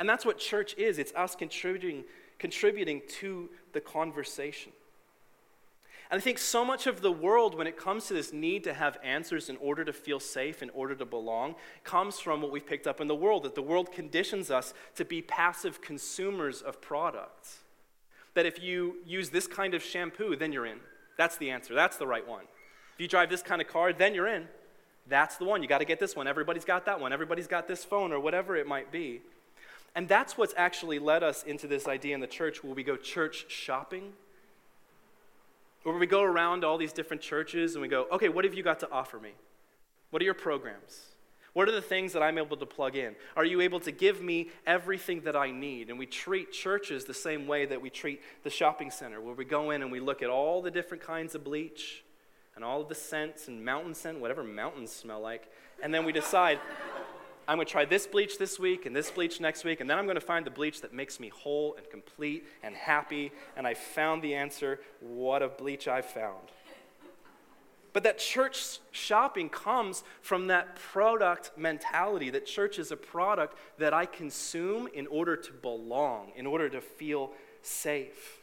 [0.00, 2.02] And that's what church is it's us contributing,
[2.40, 4.72] contributing to the conversation.
[6.10, 8.74] And I think so much of the world, when it comes to this need to
[8.74, 12.66] have answers in order to feel safe, in order to belong, comes from what we've
[12.66, 16.80] picked up in the world that the world conditions us to be passive consumers of
[16.82, 17.61] products
[18.34, 20.78] that if you use this kind of shampoo, then you're in.
[21.16, 21.74] That's the answer.
[21.74, 22.44] That's the right one.
[22.94, 24.48] If you drive this kind of car, then you're in.
[25.08, 25.62] That's the one.
[25.62, 26.26] You got to get this one.
[26.26, 27.12] Everybody's got that one.
[27.12, 29.20] Everybody's got this phone or whatever it might be.
[29.94, 32.96] And that's what's actually led us into this idea in the church where we go
[32.96, 34.12] church shopping.
[35.82, 38.62] Where we go around all these different churches and we go, okay, what have you
[38.62, 39.32] got to offer me?
[40.10, 41.11] What are your programs?
[41.52, 43.14] What are the things that I'm able to plug in?
[43.36, 45.90] Are you able to give me everything that I need?
[45.90, 49.44] And we treat churches the same way that we treat the shopping center, where we
[49.44, 52.04] go in and we look at all the different kinds of bleach
[52.54, 55.50] and all of the scents and mountain scent, whatever mountains smell like,
[55.82, 56.58] and then we decide,
[57.48, 59.98] I'm going to try this bleach this week and this bleach next week, and then
[59.98, 63.66] I'm going to find the bleach that makes me whole and complete and happy, and
[63.66, 64.80] I found the answer.
[65.00, 66.48] What a bleach I found.
[67.92, 73.92] But that church shopping comes from that product mentality that church is a product that
[73.92, 78.38] I consume in order to belong, in order to feel safe.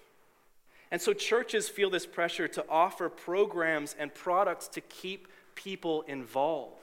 [0.92, 6.76] And so churches feel this pressure to offer programs and products to keep people involved.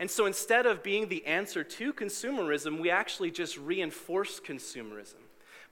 [0.00, 5.21] And so instead of being the answer to consumerism, we actually just reinforce consumerism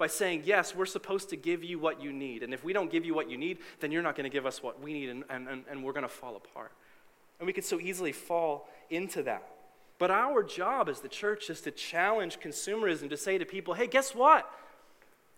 [0.00, 2.42] by saying, Yes, we're supposed to give you what you need.
[2.42, 4.46] And if we don't give you what you need, then you're not going to give
[4.46, 6.72] us what we need, and, and, and we're going to fall apart.
[7.38, 9.46] And we could so easily fall into that.
[9.98, 13.86] But our job as the church is to challenge consumerism, to say to people, hey,
[13.86, 14.50] guess what?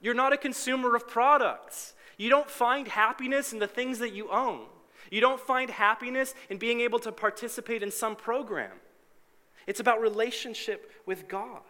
[0.01, 1.95] You're not a consumer of products.
[2.17, 4.67] You don't find happiness in the things that you own.
[5.11, 8.71] You don't find happiness in being able to participate in some program.
[9.67, 11.63] It's about relationship with God.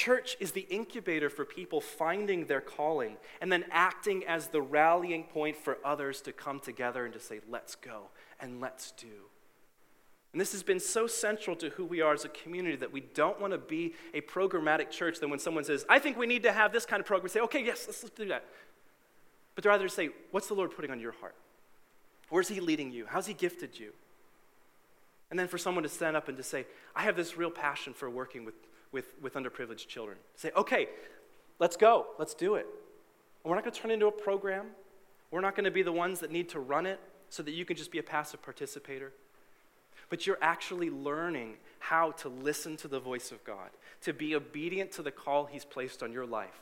[0.00, 5.24] Church is the incubator for people finding their calling and then acting as the rallying
[5.24, 8.04] point for others to come together and to say, let's go
[8.40, 9.28] and let's do.
[10.32, 13.02] And this has been so central to who we are as a community that we
[13.12, 16.44] don't want to be a programmatic church that when someone says, I think we need
[16.44, 18.46] to have this kind of program, say, okay, yes, let's, do that.
[19.54, 21.34] But rather say, what's the Lord putting on your heart?
[22.30, 23.04] Where's He leading you?
[23.06, 23.92] How's He gifted you?
[25.28, 26.64] And then for someone to stand up and to say,
[26.96, 28.54] I have this real passion for working with
[28.92, 30.18] with, with underprivileged children.
[30.36, 30.88] Say, okay,
[31.58, 32.66] let's go, let's do it.
[33.44, 34.66] And we're not going to turn it into a program.
[35.30, 37.64] We're not going to be the ones that need to run it so that you
[37.64, 39.12] can just be a passive participator.
[40.08, 43.70] But you're actually learning how to listen to the voice of God,
[44.02, 46.60] to be obedient to the call He's placed on your life,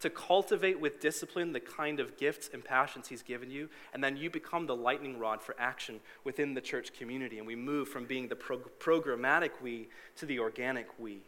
[0.00, 4.16] to cultivate with discipline the kind of gifts and passions He's given you, and then
[4.16, 7.38] you become the lightning rod for action within the church community.
[7.38, 11.18] And we move from being the pro- programmatic we to the organic we.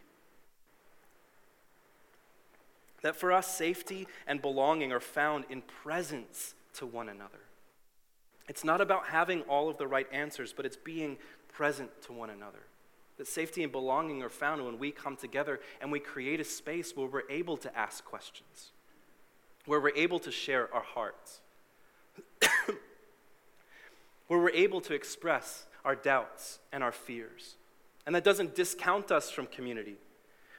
[3.07, 7.39] That for us, safety and belonging are found in presence to one another.
[8.49, 12.31] It's not about having all of the right answers, but it's being present to one
[12.31, 12.67] another.
[13.19, 16.97] That safety and belonging are found when we come together and we create a space
[16.97, 18.73] where we're able to ask questions,
[19.67, 21.43] where we're able to share our hearts,
[24.27, 27.55] where we're able to express our doubts and our fears.
[28.05, 29.95] And that doesn't discount us from community,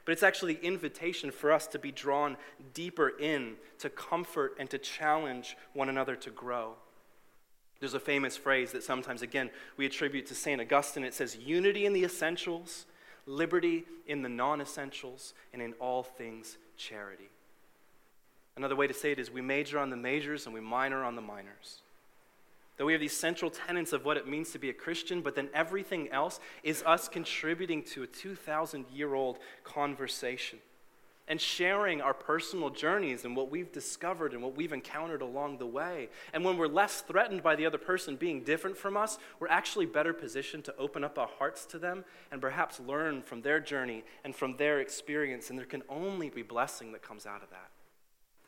[0.07, 2.37] but it's actually invitation for us to be drawn
[2.73, 6.75] deeper in, to comfort and to challenge one another to grow.
[7.81, 10.61] There's a famous phrase that sometimes, again, we attribute to St.
[10.61, 11.03] Augustine.
[11.03, 12.85] It says, Unity in the essentials,
[13.25, 17.29] liberty in the non essentials, and in all things, charity.
[18.55, 21.17] Another way to say it is we major on the majors and we minor on
[21.17, 21.81] the minors.
[22.77, 25.35] That we have these central tenets of what it means to be a Christian, but
[25.35, 30.59] then everything else is us contributing to a 2,000 year old conversation
[31.27, 35.65] and sharing our personal journeys and what we've discovered and what we've encountered along the
[35.65, 36.09] way.
[36.33, 39.87] And when we're less threatened by the other person being different from us, we're actually
[39.87, 44.03] better positioned to open up our hearts to them and perhaps learn from their journey
[44.23, 45.49] and from their experience.
[45.49, 47.71] And there can only be blessing that comes out of that.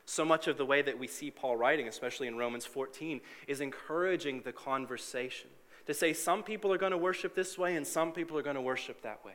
[0.10, 3.62] So much of the way that we see Paul writing, especially in Romans 14, is
[3.62, 5.52] encouraging the conversation.
[5.86, 8.56] To say some people are going to worship this way and some people are going
[8.56, 9.34] to worship that way.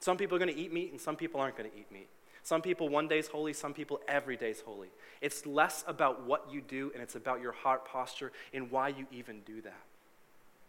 [0.00, 2.10] Some people are going to eat meat and some people aren't going to eat meat.
[2.42, 4.88] Some people one day's holy, some people every day's holy.
[5.22, 9.06] It's less about what you do and it's about your heart posture and why you
[9.12, 9.80] even do that.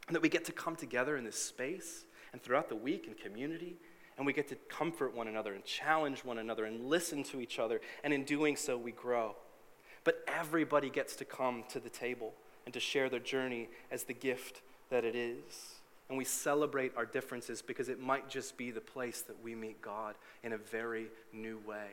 [0.07, 3.13] And that we get to come together in this space and throughout the week in
[3.13, 3.75] community
[4.17, 7.59] and we get to comfort one another and challenge one another and listen to each
[7.59, 7.81] other.
[8.03, 9.35] And in doing so, we grow.
[10.03, 12.33] But everybody gets to come to the table
[12.65, 15.75] and to share their journey as the gift that it is.
[16.09, 19.81] And we celebrate our differences because it might just be the place that we meet
[19.81, 21.87] God in a very new way.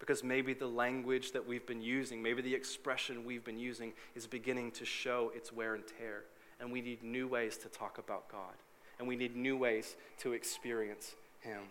[0.00, 4.26] Because maybe the language that we've been using, maybe the expression we've been using is
[4.26, 6.24] beginning to show its wear and tear.
[6.58, 8.54] And we need new ways to talk about God.
[8.98, 11.14] And we need new ways to experience
[11.44, 11.62] him.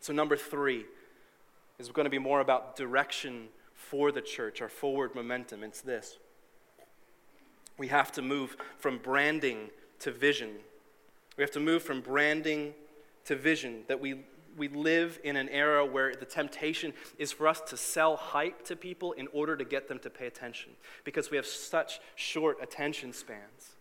[0.00, 0.84] So, number three
[1.78, 5.64] is going to be more about direction for the church, our forward momentum.
[5.64, 6.18] It's this
[7.78, 9.70] we have to move from branding
[10.00, 10.50] to vision.
[11.36, 12.74] We have to move from branding
[13.24, 14.20] to vision, that we,
[14.56, 18.76] we live in an era where the temptation is for us to sell hype to
[18.76, 20.72] people in order to get them to pay attention
[21.04, 23.76] because we have such short attention spans.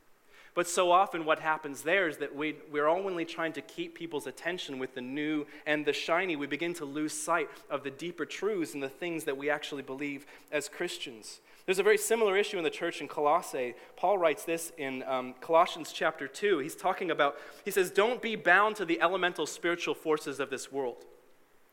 [0.53, 4.27] But so often, what happens there is that we, we're only trying to keep people's
[4.27, 6.35] attention with the new and the shiny.
[6.35, 9.83] We begin to lose sight of the deeper truths and the things that we actually
[9.83, 11.39] believe as Christians.
[11.65, 13.75] There's a very similar issue in the church in Colossae.
[13.95, 16.59] Paul writes this in um, Colossians chapter 2.
[16.59, 20.69] He's talking about, he says, Don't be bound to the elemental spiritual forces of this
[20.69, 21.05] world.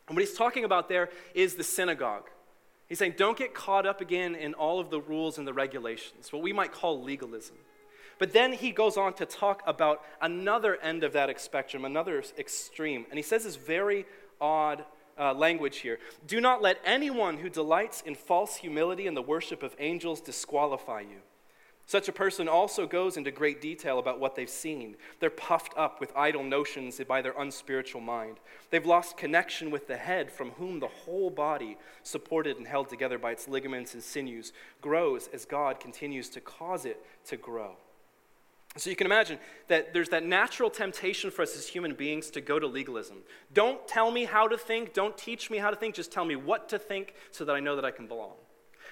[0.06, 2.30] And what he's talking about there is the synagogue.
[2.88, 6.32] He's saying, Don't get caught up again in all of the rules and the regulations,
[6.32, 7.56] what we might call legalism.
[8.18, 13.06] But then he goes on to talk about another end of that spectrum, another extreme.
[13.10, 14.06] And he says this very
[14.40, 14.84] odd
[15.18, 15.98] uh, language here.
[16.26, 21.00] Do not let anyone who delights in false humility and the worship of angels disqualify
[21.00, 21.22] you.
[21.86, 24.96] Such a person also goes into great detail about what they've seen.
[25.20, 28.40] They're puffed up with idle notions by their unspiritual mind.
[28.68, 33.16] They've lost connection with the head, from whom the whole body, supported and held together
[33.18, 34.52] by its ligaments and sinews,
[34.82, 37.78] grows as God continues to cause it to grow.
[38.76, 39.38] So you can imagine
[39.68, 43.18] that there's that natural temptation for us as human beings to go to legalism.
[43.52, 46.36] Don't tell me how to think, don't teach me how to think, just tell me
[46.36, 48.34] what to think so that I know that I can belong.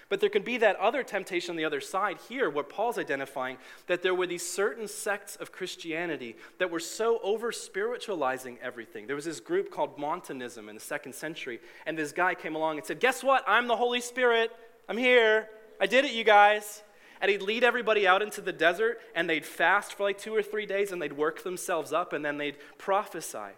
[0.08, 3.58] But there can be that other temptation on the other side here, where Paul's identifying
[3.88, 9.06] that there were these certain sects of Christianity that were so over spiritualizing everything.
[9.06, 12.78] There was this group called Montanism in the second century, and this guy came along
[12.78, 13.42] and said, Guess what?
[13.48, 14.52] I'm the Holy Spirit.
[14.88, 15.48] I'm here.
[15.80, 16.82] I did it, you guys.
[17.20, 20.42] And he'd lead everybody out into the desert, and they'd fast for like two or
[20.42, 23.54] three days, and they'd work themselves up, and then they'd prophesy.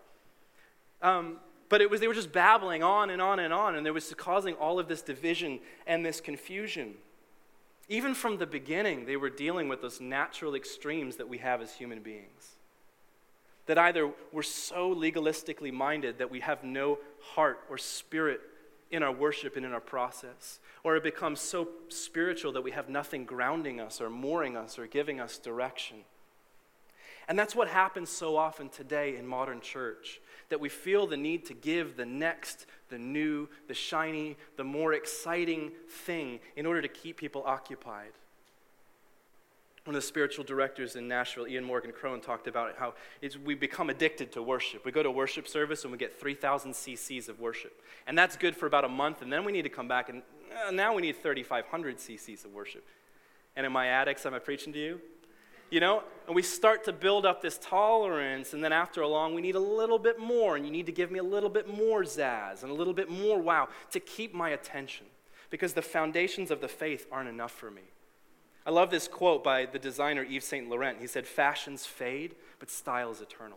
[1.02, 1.38] Um,
[1.68, 4.14] but it was, they were just babbling on and on and on, and there was
[4.16, 6.94] causing all of this division and this confusion.
[7.88, 11.74] Even from the beginning, they were dealing with those natural extremes that we have as
[11.74, 12.56] human beings.
[13.66, 16.98] That either we're so legalistically minded that we have no
[17.34, 18.40] heart or spirit
[18.90, 22.88] in our worship and in our process, or it becomes so spiritual that we have
[22.88, 25.98] nothing grounding us or mooring us or giving us direction.
[27.28, 31.44] And that's what happens so often today in modern church that we feel the need
[31.46, 35.72] to give the next, the new, the shiny, the more exciting
[36.06, 38.12] thing in order to keep people occupied.
[39.88, 42.92] One of the spiritual directors in Nashville, Ian Morgan Cron, talked about how
[43.42, 44.84] we become addicted to worship.
[44.84, 47.80] We go to worship service and we get 3,000 cc's of worship.
[48.06, 50.20] And that's good for about a month, and then we need to come back and
[50.66, 52.84] uh, now we need 3,500 cc's of worship.
[53.56, 54.26] And am I addicts?
[54.26, 55.00] Am I preaching to you?
[55.70, 59.32] You know, and we start to build up this tolerance, and then after a long,
[59.32, 61.66] we need a little bit more, and you need to give me a little bit
[61.66, 65.06] more zazz and a little bit more wow to keep my attention
[65.48, 67.84] because the foundations of the faith aren't enough for me.
[68.68, 70.98] I love this quote by the designer Yves Saint Laurent.
[71.00, 73.56] He said, Fashions fade, but style is eternal.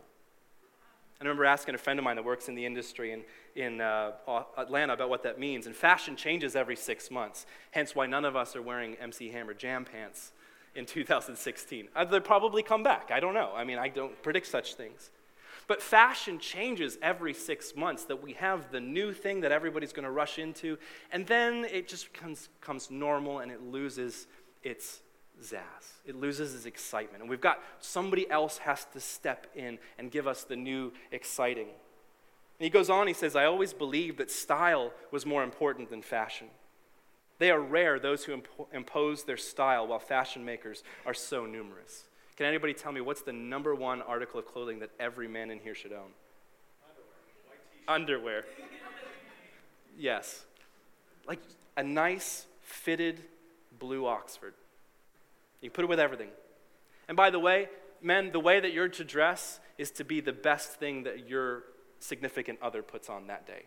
[1.20, 3.22] I remember asking a friend of mine that works in the industry in,
[3.54, 4.12] in uh,
[4.56, 5.66] Atlanta about what that means.
[5.66, 9.52] And fashion changes every six months, hence why none of us are wearing MC Hammer
[9.52, 10.32] jam pants
[10.74, 11.88] in 2016.
[11.94, 13.10] Uh, they'll probably come back.
[13.12, 13.52] I don't know.
[13.54, 15.10] I mean, I don't predict such things.
[15.66, 20.04] But fashion changes every six months, that we have the new thing that everybody's going
[20.04, 20.78] to rush into,
[21.12, 24.26] and then it just becomes, becomes normal and it loses
[24.62, 25.00] its
[25.40, 26.00] zazz.
[26.04, 27.22] It loses its excitement.
[27.22, 31.68] And we've got somebody else has to step in and give us the new exciting.
[31.68, 36.02] And he goes on, he says, I always believed that style was more important than
[36.02, 36.48] fashion.
[37.38, 42.04] They are rare, those who impo- impose their style, while fashion makers are so numerous.
[42.36, 45.58] Can anybody tell me what's the number one article of clothing that every man in
[45.58, 46.10] here should own?
[47.88, 48.44] Underwear.
[48.44, 48.44] Underwear.
[49.98, 50.44] yes.
[51.26, 51.40] Like
[51.76, 53.24] a nice, fitted
[53.82, 54.54] blue Oxford.
[55.60, 56.28] You put it with everything.
[57.08, 57.68] And by the way,
[58.00, 61.64] men, the way that you're to dress is to be the best thing that your
[61.98, 63.64] significant other puts on that day.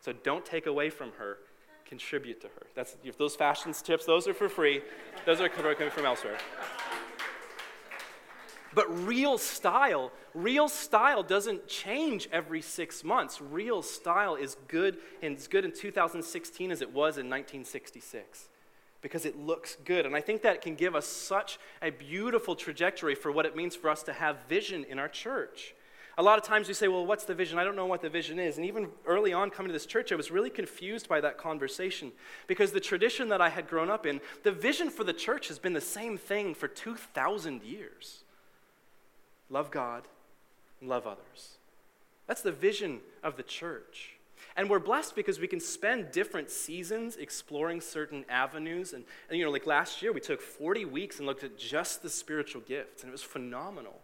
[0.00, 1.38] So don't take away from her,
[1.86, 2.66] contribute to her.
[2.74, 4.82] That's those fashion tips, those are for free.
[5.24, 6.36] Those are coming from elsewhere.
[8.74, 13.40] But real style, real style doesn't change every six months.
[13.40, 18.50] Real style is good and as good in 2016 as it was in 1966
[19.06, 20.04] because it looks good.
[20.04, 23.76] And I think that can give us such a beautiful trajectory for what it means
[23.76, 25.76] for us to have vision in our church.
[26.18, 27.56] A lot of times we say, well, what's the vision?
[27.56, 28.56] I don't know what the vision is.
[28.56, 32.10] And even early on coming to this church, I was really confused by that conversation
[32.48, 35.60] because the tradition that I had grown up in, the vision for the church has
[35.60, 38.24] been the same thing for 2,000 years
[39.48, 40.02] love God,
[40.80, 41.58] and love others.
[42.26, 44.15] That's the vision of the church.
[44.56, 48.94] And we're blessed because we can spend different seasons exploring certain avenues.
[48.94, 52.02] And, and, you know, like last year, we took 40 weeks and looked at just
[52.02, 54.00] the spiritual gifts, and it was phenomenal.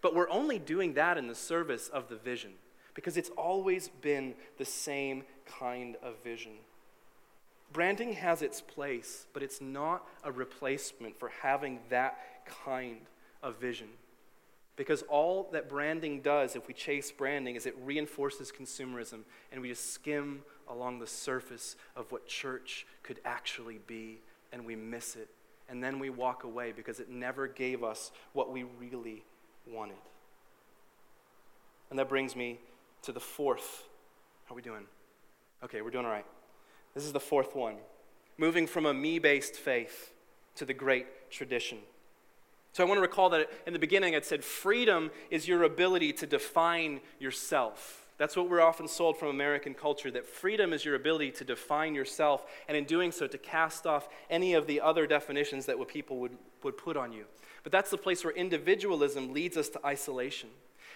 [0.00, 2.52] But we're only doing that in the service of the vision
[2.94, 6.52] because it's always been the same kind of vision.
[7.72, 12.18] Branding has its place, but it's not a replacement for having that
[12.64, 13.00] kind
[13.42, 13.88] of vision.
[14.76, 19.20] Because all that branding does, if we chase branding, is it reinforces consumerism
[19.50, 24.18] and we just skim along the surface of what church could actually be
[24.52, 25.28] and we miss it.
[25.68, 29.24] And then we walk away because it never gave us what we really
[29.66, 29.96] wanted.
[31.90, 32.58] And that brings me
[33.02, 33.84] to the fourth.
[34.44, 34.84] How are we doing?
[35.64, 36.26] Okay, we're doing all right.
[36.94, 37.76] This is the fourth one
[38.38, 40.12] moving from a me based faith
[40.56, 41.78] to the great tradition.
[42.76, 46.12] So I want to recall that in the beginning I said freedom is your ability
[46.12, 48.04] to define yourself.
[48.18, 51.94] That's what we're often sold from American culture that freedom is your ability to define
[51.94, 56.18] yourself, and in doing so, to cast off any of the other definitions that people
[56.18, 57.24] would, would put on you.
[57.62, 60.50] But that's the place where individualism leads us to isolation.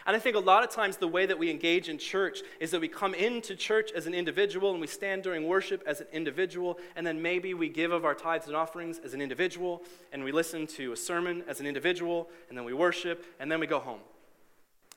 [0.06, 2.70] And I think a lot of times the way that we engage in church is
[2.70, 6.06] that we come into church as an individual and we stand during worship as an
[6.12, 9.82] individual, and then maybe we give of our tithes and offerings as an individual,
[10.12, 13.60] and we listen to a sermon as an individual, and then we worship, and then
[13.60, 14.00] we go home.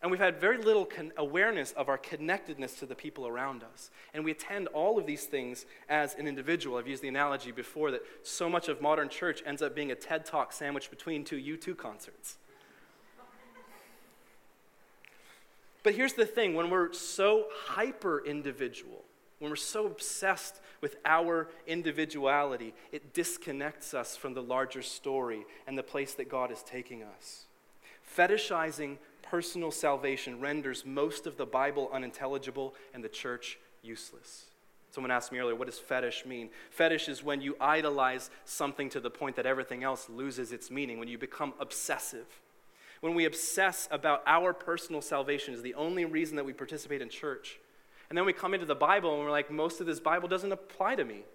[0.04, 3.90] And we've had very little con- awareness of our connectedness to the people around us.
[4.14, 6.78] And we attend all of these things as an individual.
[6.78, 9.96] I've used the analogy before that so much of modern church ends up being a
[9.96, 12.36] TED Talk sandwiched between two U2 concerts.
[15.84, 19.04] But here's the thing when we're so hyper individual,
[19.40, 25.78] when we're so obsessed with our individuality, it disconnects us from the larger story and
[25.78, 27.46] the place that God is taking us.
[28.18, 34.46] Fetishizing personal salvation renders most of the Bible unintelligible and the church useless.
[34.92, 36.50] Someone asked me earlier, what does fetish mean?
[36.70, 41.00] Fetish is when you idolize something to the point that everything else loses its meaning,
[41.00, 42.28] when you become obsessive
[43.04, 47.10] when we obsess about our personal salvation is the only reason that we participate in
[47.10, 47.60] church.
[48.08, 50.54] And then we come into the Bible and we're like, most of this Bible doesn't
[50.54, 51.26] apply to me.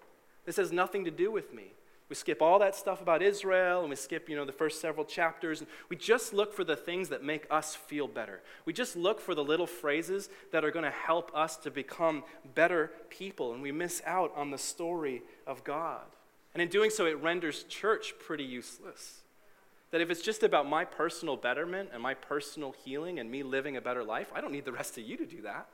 [0.47, 1.73] This has nothing to do with me.
[2.09, 5.05] We skip all that stuff about Israel and we skip, you know, the first several
[5.05, 5.59] chapters.
[5.59, 8.41] And we just look for the things that make us feel better.
[8.65, 12.23] We just look for the little phrases that are going to help us to become
[12.55, 13.53] better people.
[13.53, 16.01] And we miss out on the story of God.
[16.55, 19.21] And in doing so, it renders church pretty useless.
[19.91, 23.75] That if it's just about my personal betterment and my personal healing and me living
[23.75, 25.67] a better life, I don't need the rest of you to do that.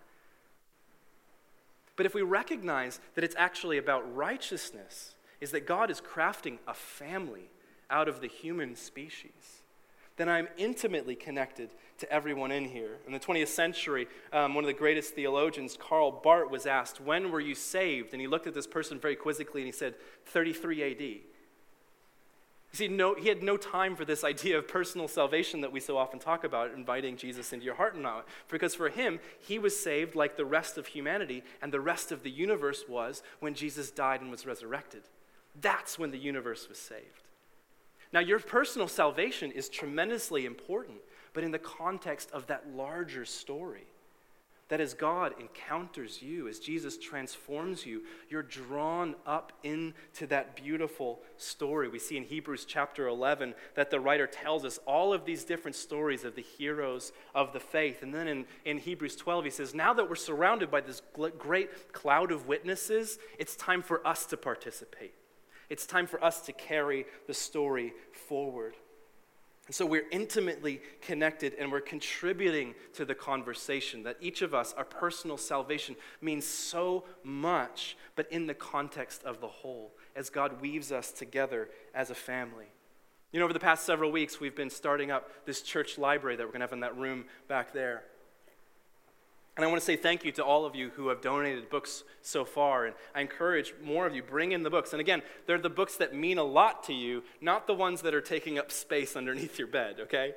[1.96, 6.74] But if we recognize that it's actually about righteousness, is that God is crafting a
[6.74, 7.50] family
[7.90, 9.62] out of the human species,
[10.18, 12.98] then I'm intimately connected to everyone in here.
[13.06, 17.32] In the 20th century, um, one of the greatest theologians, Karl Barth, was asked, When
[17.32, 18.14] were you saved?
[18.14, 19.96] And he looked at this person very quizzically and he said,
[20.26, 21.35] 33 AD.
[22.76, 25.98] See, no, he had no time for this idea of personal salvation that we so
[25.98, 28.28] often talk about, inviting Jesus into your heart and not.
[28.50, 32.22] Because for him, he was saved like the rest of humanity and the rest of
[32.22, 35.04] the universe was when Jesus died and was resurrected.
[35.62, 37.30] That's when the universe was saved.
[38.12, 40.98] Now, your personal salvation is tremendously important,
[41.32, 43.88] but in the context of that larger story.
[44.70, 51.22] That as God encounters you, as Jesus transforms you, you're drawn up into that beautiful
[51.38, 51.88] story.
[51.88, 55.76] We see in Hebrews chapter 11 that the writer tells us all of these different
[55.76, 58.02] stories of the heroes of the faith.
[58.02, 61.04] And then in, in Hebrews 12, he says, Now that we're surrounded by this
[61.38, 65.14] great cloud of witnesses, it's time for us to participate.
[65.70, 68.76] It's time for us to carry the story forward.
[69.68, 74.74] And so we're intimately connected and we're contributing to the conversation that each of us,
[74.78, 80.62] our personal salvation, means so much, but in the context of the whole, as God
[80.62, 82.68] weaves us together as a family.
[83.32, 86.44] You know, over the past several weeks, we've been starting up this church library that
[86.44, 88.04] we're going to have in that room back there.
[89.56, 92.04] And I want to say thank you to all of you who have donated books
[92.22, 92.86] so far.
[92.86, 94.92] And I encourage more of you, bring in the books.
[94.92, 98.14] And again, they're the books that mean a lot to you, not the ones that
[98.14, 100.34] are taking up space underneath your bed, okay?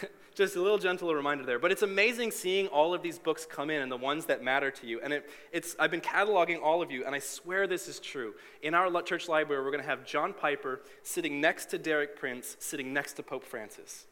[0.36, 1.58] Just a little gentle reminder there.
[1.58, 4.70] But it's amazing seeing all of these books come in and the ones that matter
[4.70, 5.00] to you.
[5.02, 8.34] And it, it's, I've been cataloging all of you, and I swear this is true.
[8.62, 12.56] In our church library, we're going to have John Piper sitting next to Derek Prince,
[12.60, 14.06] sitting next to Pope Francis.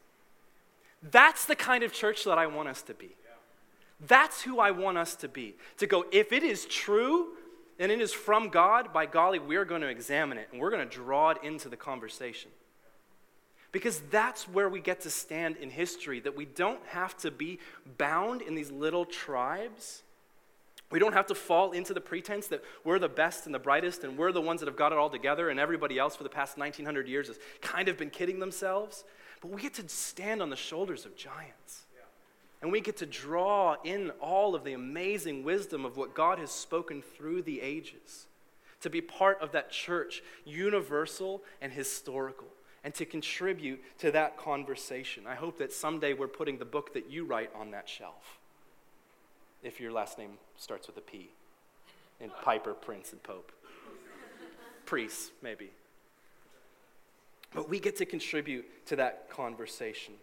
[1.01, 3.15] That's the kind of church that I want us to be.
[4.07, 5.55] That's who I want us to be.
[5.77, 7.29] To go, if it is true
[7.79, 10.87] and it is from God, by golly, we're going to examine it and we're going
[10.87, 12.51] to draw it into the conversation.
[13.71, 17.59] Because that's where we get to stand in history, that we don't have to be
[17.97, 20.03] bound in these little tribes.
[20.89, 24.03] We don't have to fall into the pretense that we're the best and the brightest
[24.03, 26.29] and we're the ones that have got it all together and everybody else for the
[26.29, 29.05] past 1900 years has kind of been kidding themselves.
[29.39, 31.85] But we get to stand on the shoulders of giants.
[32.61, 36.51] And we get to draw in all of the amazing wisdom of what God has
[36.51, 38.27] spoken through the ages,
[38.81, 42.47] to be part of that church, universal and historical,
[42.83, 45.25] and to contribute to that conversation.
[45.27, 48.39] I hope that someday we're putting the book that you write on that shelf,
[49.63, 51.29] if your last name starts with a P,
[52.19, 53.51] in Piper, Prince, and Pope.
[54.85, 55.69] Priests, maybe.
[57.53, 60.13] But we get to contribute to that conversation.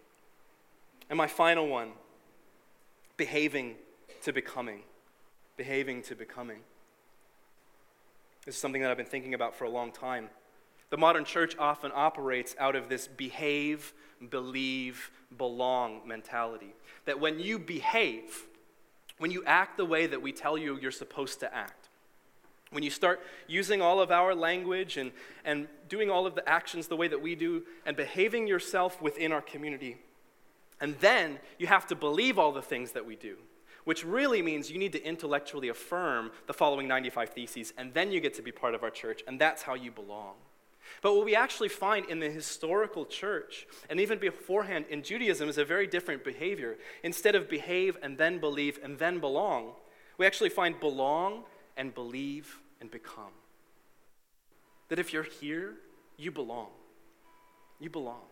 [1.09, 1.91] And my final one
[3.19, 3.75] behaving
[4.23, 4.79] to becoming.
[5.57, 6.61] Behaving to becoming.
[8.45, 10.29] This is something that I've been thinking about for a long time.
[10.89, 13.93] The modern church often operates out of this behave,
[14.29, 16.73] believe, belong mentality.
[17.05, 18.45] That when you behave,
[19.17, 21.89] when you act the way that we tell you you're supposed to act,
[22.71, 25.11] when you start using all of our language and,
[25.43, 29.33] and doing all of the actions the way that we do and behaving yourself within
[29.33, 29.97] our community,
[30.81, 33.37] and then you have to believe all the things that we do,
[33.83, 38.19] which really means you need to intellectually affirm the following 95 theses, and then you
[38.19, 40.35] get to be part of our church, and that's how you belong.
[41.01, 45.57] But what we actually find in the historical church, and even beforehand in Judaism, is
[45.57, 46.77] a very different behavior.
[47.03, 49.73] Instead of behave and then believe and then belong,
[50.17, 51.43] we actually find belong
[51.77, 53.33] and believe and become.
[54.89, 55.75] That if you're here,
[56.17, 56.69] you belong.
[57.79, 58.23] You belong.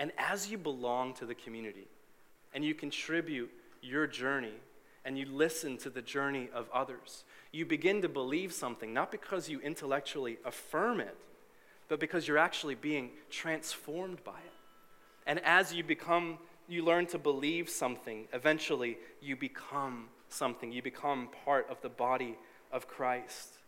[0.00, 1.86] And as you belong to the community
[2.54, 3.50] and you contribute
[3.82, 4.54] your journey
[5.04, 9.50] and you listen to the journey of others, you begin to believe something, not because
[9.50, 11.16] you intellectually affirm it,
[11.88, 14.54] but because you're actually being transformed by it.
[15.26, 20.72] And as you become, you learn to believe something, eventually you become something.
[20.72, 22.38] You become part of the body
[22.72, 23.59] of Christ.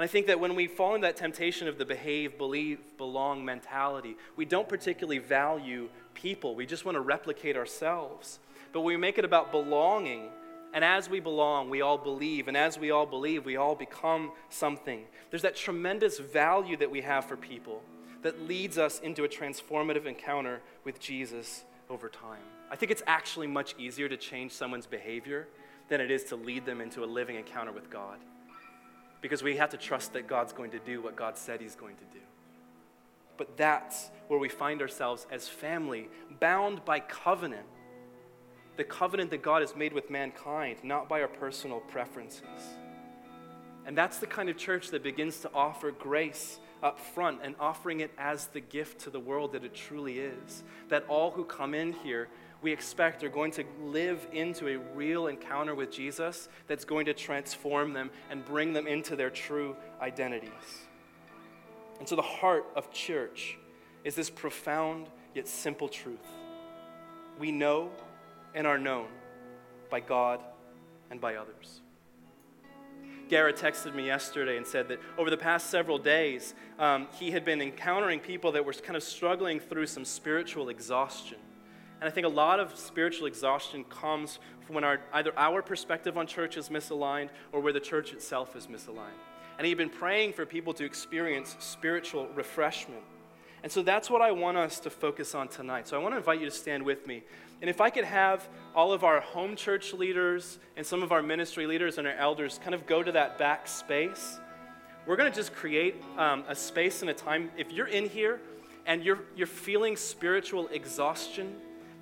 [0.00, 3.44] And I think that when we fall into that temptation of the behave, believe, belong
[3.44, 6.54] mentality, we don't particularly value people.
[6.54, 8.38] We just want to replicate ourselves.
[8.72, 10.30] But we make it about belonging,
[10.72, 12.48] and as we belong, we all believe.
[12.48, 15.04] And as we all believe, we all become something.
[15.28, 17.82] There's that tremendous value that we have for people
[18.22, 22.40] that leads us into a transformative encounter with Jesus over time.
[22.70, 25.46] I think it's actually much easier to change someone's behavior
[25.90, 28.16] than it is to lead them into a living encounter with God
[29.20, 31.96] because we have to trust that God's going to do what God said He's going
[31.96, 32.24] to do.
[33.36, 36.08] But that's where we find ourselves as family,
[36.40, 37.66] bound by covenant.
[38.76, 42.44] The covenant that God has made with mankind, not by our personal preferences.
[43.86, 48.00] And that's the kind of church that begins to offer grace up front and offering
[48.00, 50.62] it as the gift to the world that it truly is.
[50.88, 52.28] That all who come in here
[52.62, 57.14] we expect are going to live into a real encounter with Jesus that's going to
[57.14, 60.50] transform them and bring them into their true identities.
[61.98, 63.58] And so, the heart of church
[64.04, 66.18] is this profound yet simple truth
[67.38, 67.90] we know
[68.54, 69.08] and are known
[69.90, 70.40] by God
[71.10, 71.80] and by others.
[73.28, 77.44] Garrett texted me yesterday and said that over the past several days, um, he had
[77.44, 81.38] been encountering people that were kind of struggling through some spiritual exhaustion.
[82.00, 86.16] And I think a lot of spiritual exhaustion comes from when our, either our perspective
[86.16, 89.18] on church is misaligned or where the church itself is misaligned.
[89.58, 93.02] And he'd been praying for people to experience spiritual refreshment.
[93.62, 95.86] And so that's what I want us to focus on tonight.
[95.86, 97.22] So I want to invite you to stand with me.
[97.60, 101.22] And if I could have all of our home church leaders and some of our
[101.22, 104.38] ministry leaders and our elders kind of go to that back space,
[105.06, 107.50] we're going to just create um, a space and a time.
[107.58, 108.40] If you're in here
[108.86, 111.54] and you're, you're feeling spiritual exhaustion,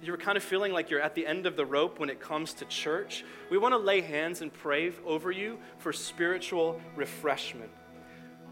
[0.03, 2.55] you're kind of feeling like you're at the end of the rope when it comes
[2.55, 7.70] to church, we want to lay hands and pray over you for spiritual refreshment.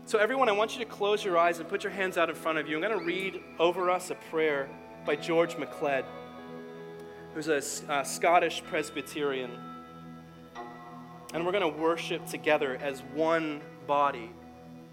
[0.05, 2.37] So, everyone, I want you to close your eyes and put your hands out in
[2.37, 2.77] front of you.
[2.77, 4.69] I'm going to read over us a prayer
[5.05, 6.05] by George MacLeod,
[7.35, 9.51] who's a, a Scottish Presbyterian.
[11.35, 14.31] And we're going to worship together as one body,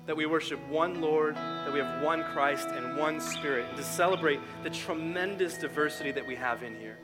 [0.05, 3.83] that we worship one Lord, that we have one Christ and one Spirit, and to
[3.83, 6.97] celebrate the tremendous diversity that we have in here.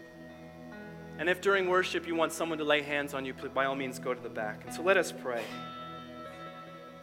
[1.18, 4.00] And if during worship you want someone to lay hands on you, by all means
[4.00, 4.64] go to the back.
[4.66, 5.43] And so let us pray.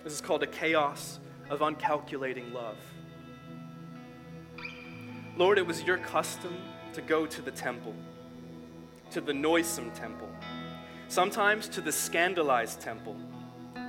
[0.04, 1.18] This is called a chaos
[1.50, 2.78] of uncalculating love.
[5.36, 6.56] Lord, it was your custom
[6.94, 7.94] to go to the temple,
[9.10, 10.28] to the noisome temple,
[11.08, 13.16] sometimes to the scandalized temple,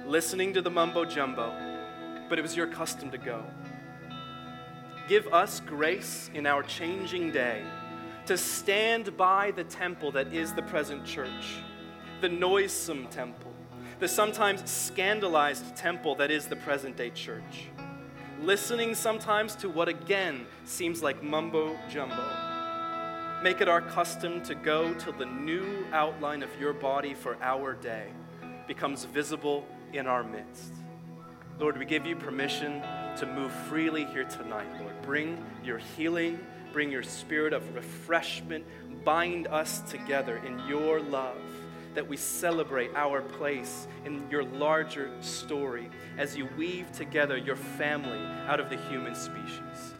[0.06, 1.54] listening to the mumbo jumbo,
[2.30, 3.44] but it was your custom to go.
[5.08, 7.64] Give us grace in our changing day
[8.26, 11.60] to stand by the temple that is the present church,
[12.22, 13.54] the noisome temple
[14.00, 17.70] the sometimes scandalized temple that is the present day church.
[18.42, 22.24] Listening sometimes to what again seems like mumbo jumbo.
[23.42, 27.74] Make it our custom to go till the new outline of your body for our
[27.74, 28.10] day
[28.68, 30.74] becomes visible in our midst.
[31.60, 32.84] Lord, we give you permission
[33.18, 35.02] to move freely here tonight, Lord.
[35.02, 36.40] Bring your healing,
[36.72, 38.64] bring your spirit of refreshment,
[39.04, 41.42] bind us together in your love
[41.96, 45.90] that we celebrate our place in your larger story
[46.20, 49.96] as you weave together your family out of the human species.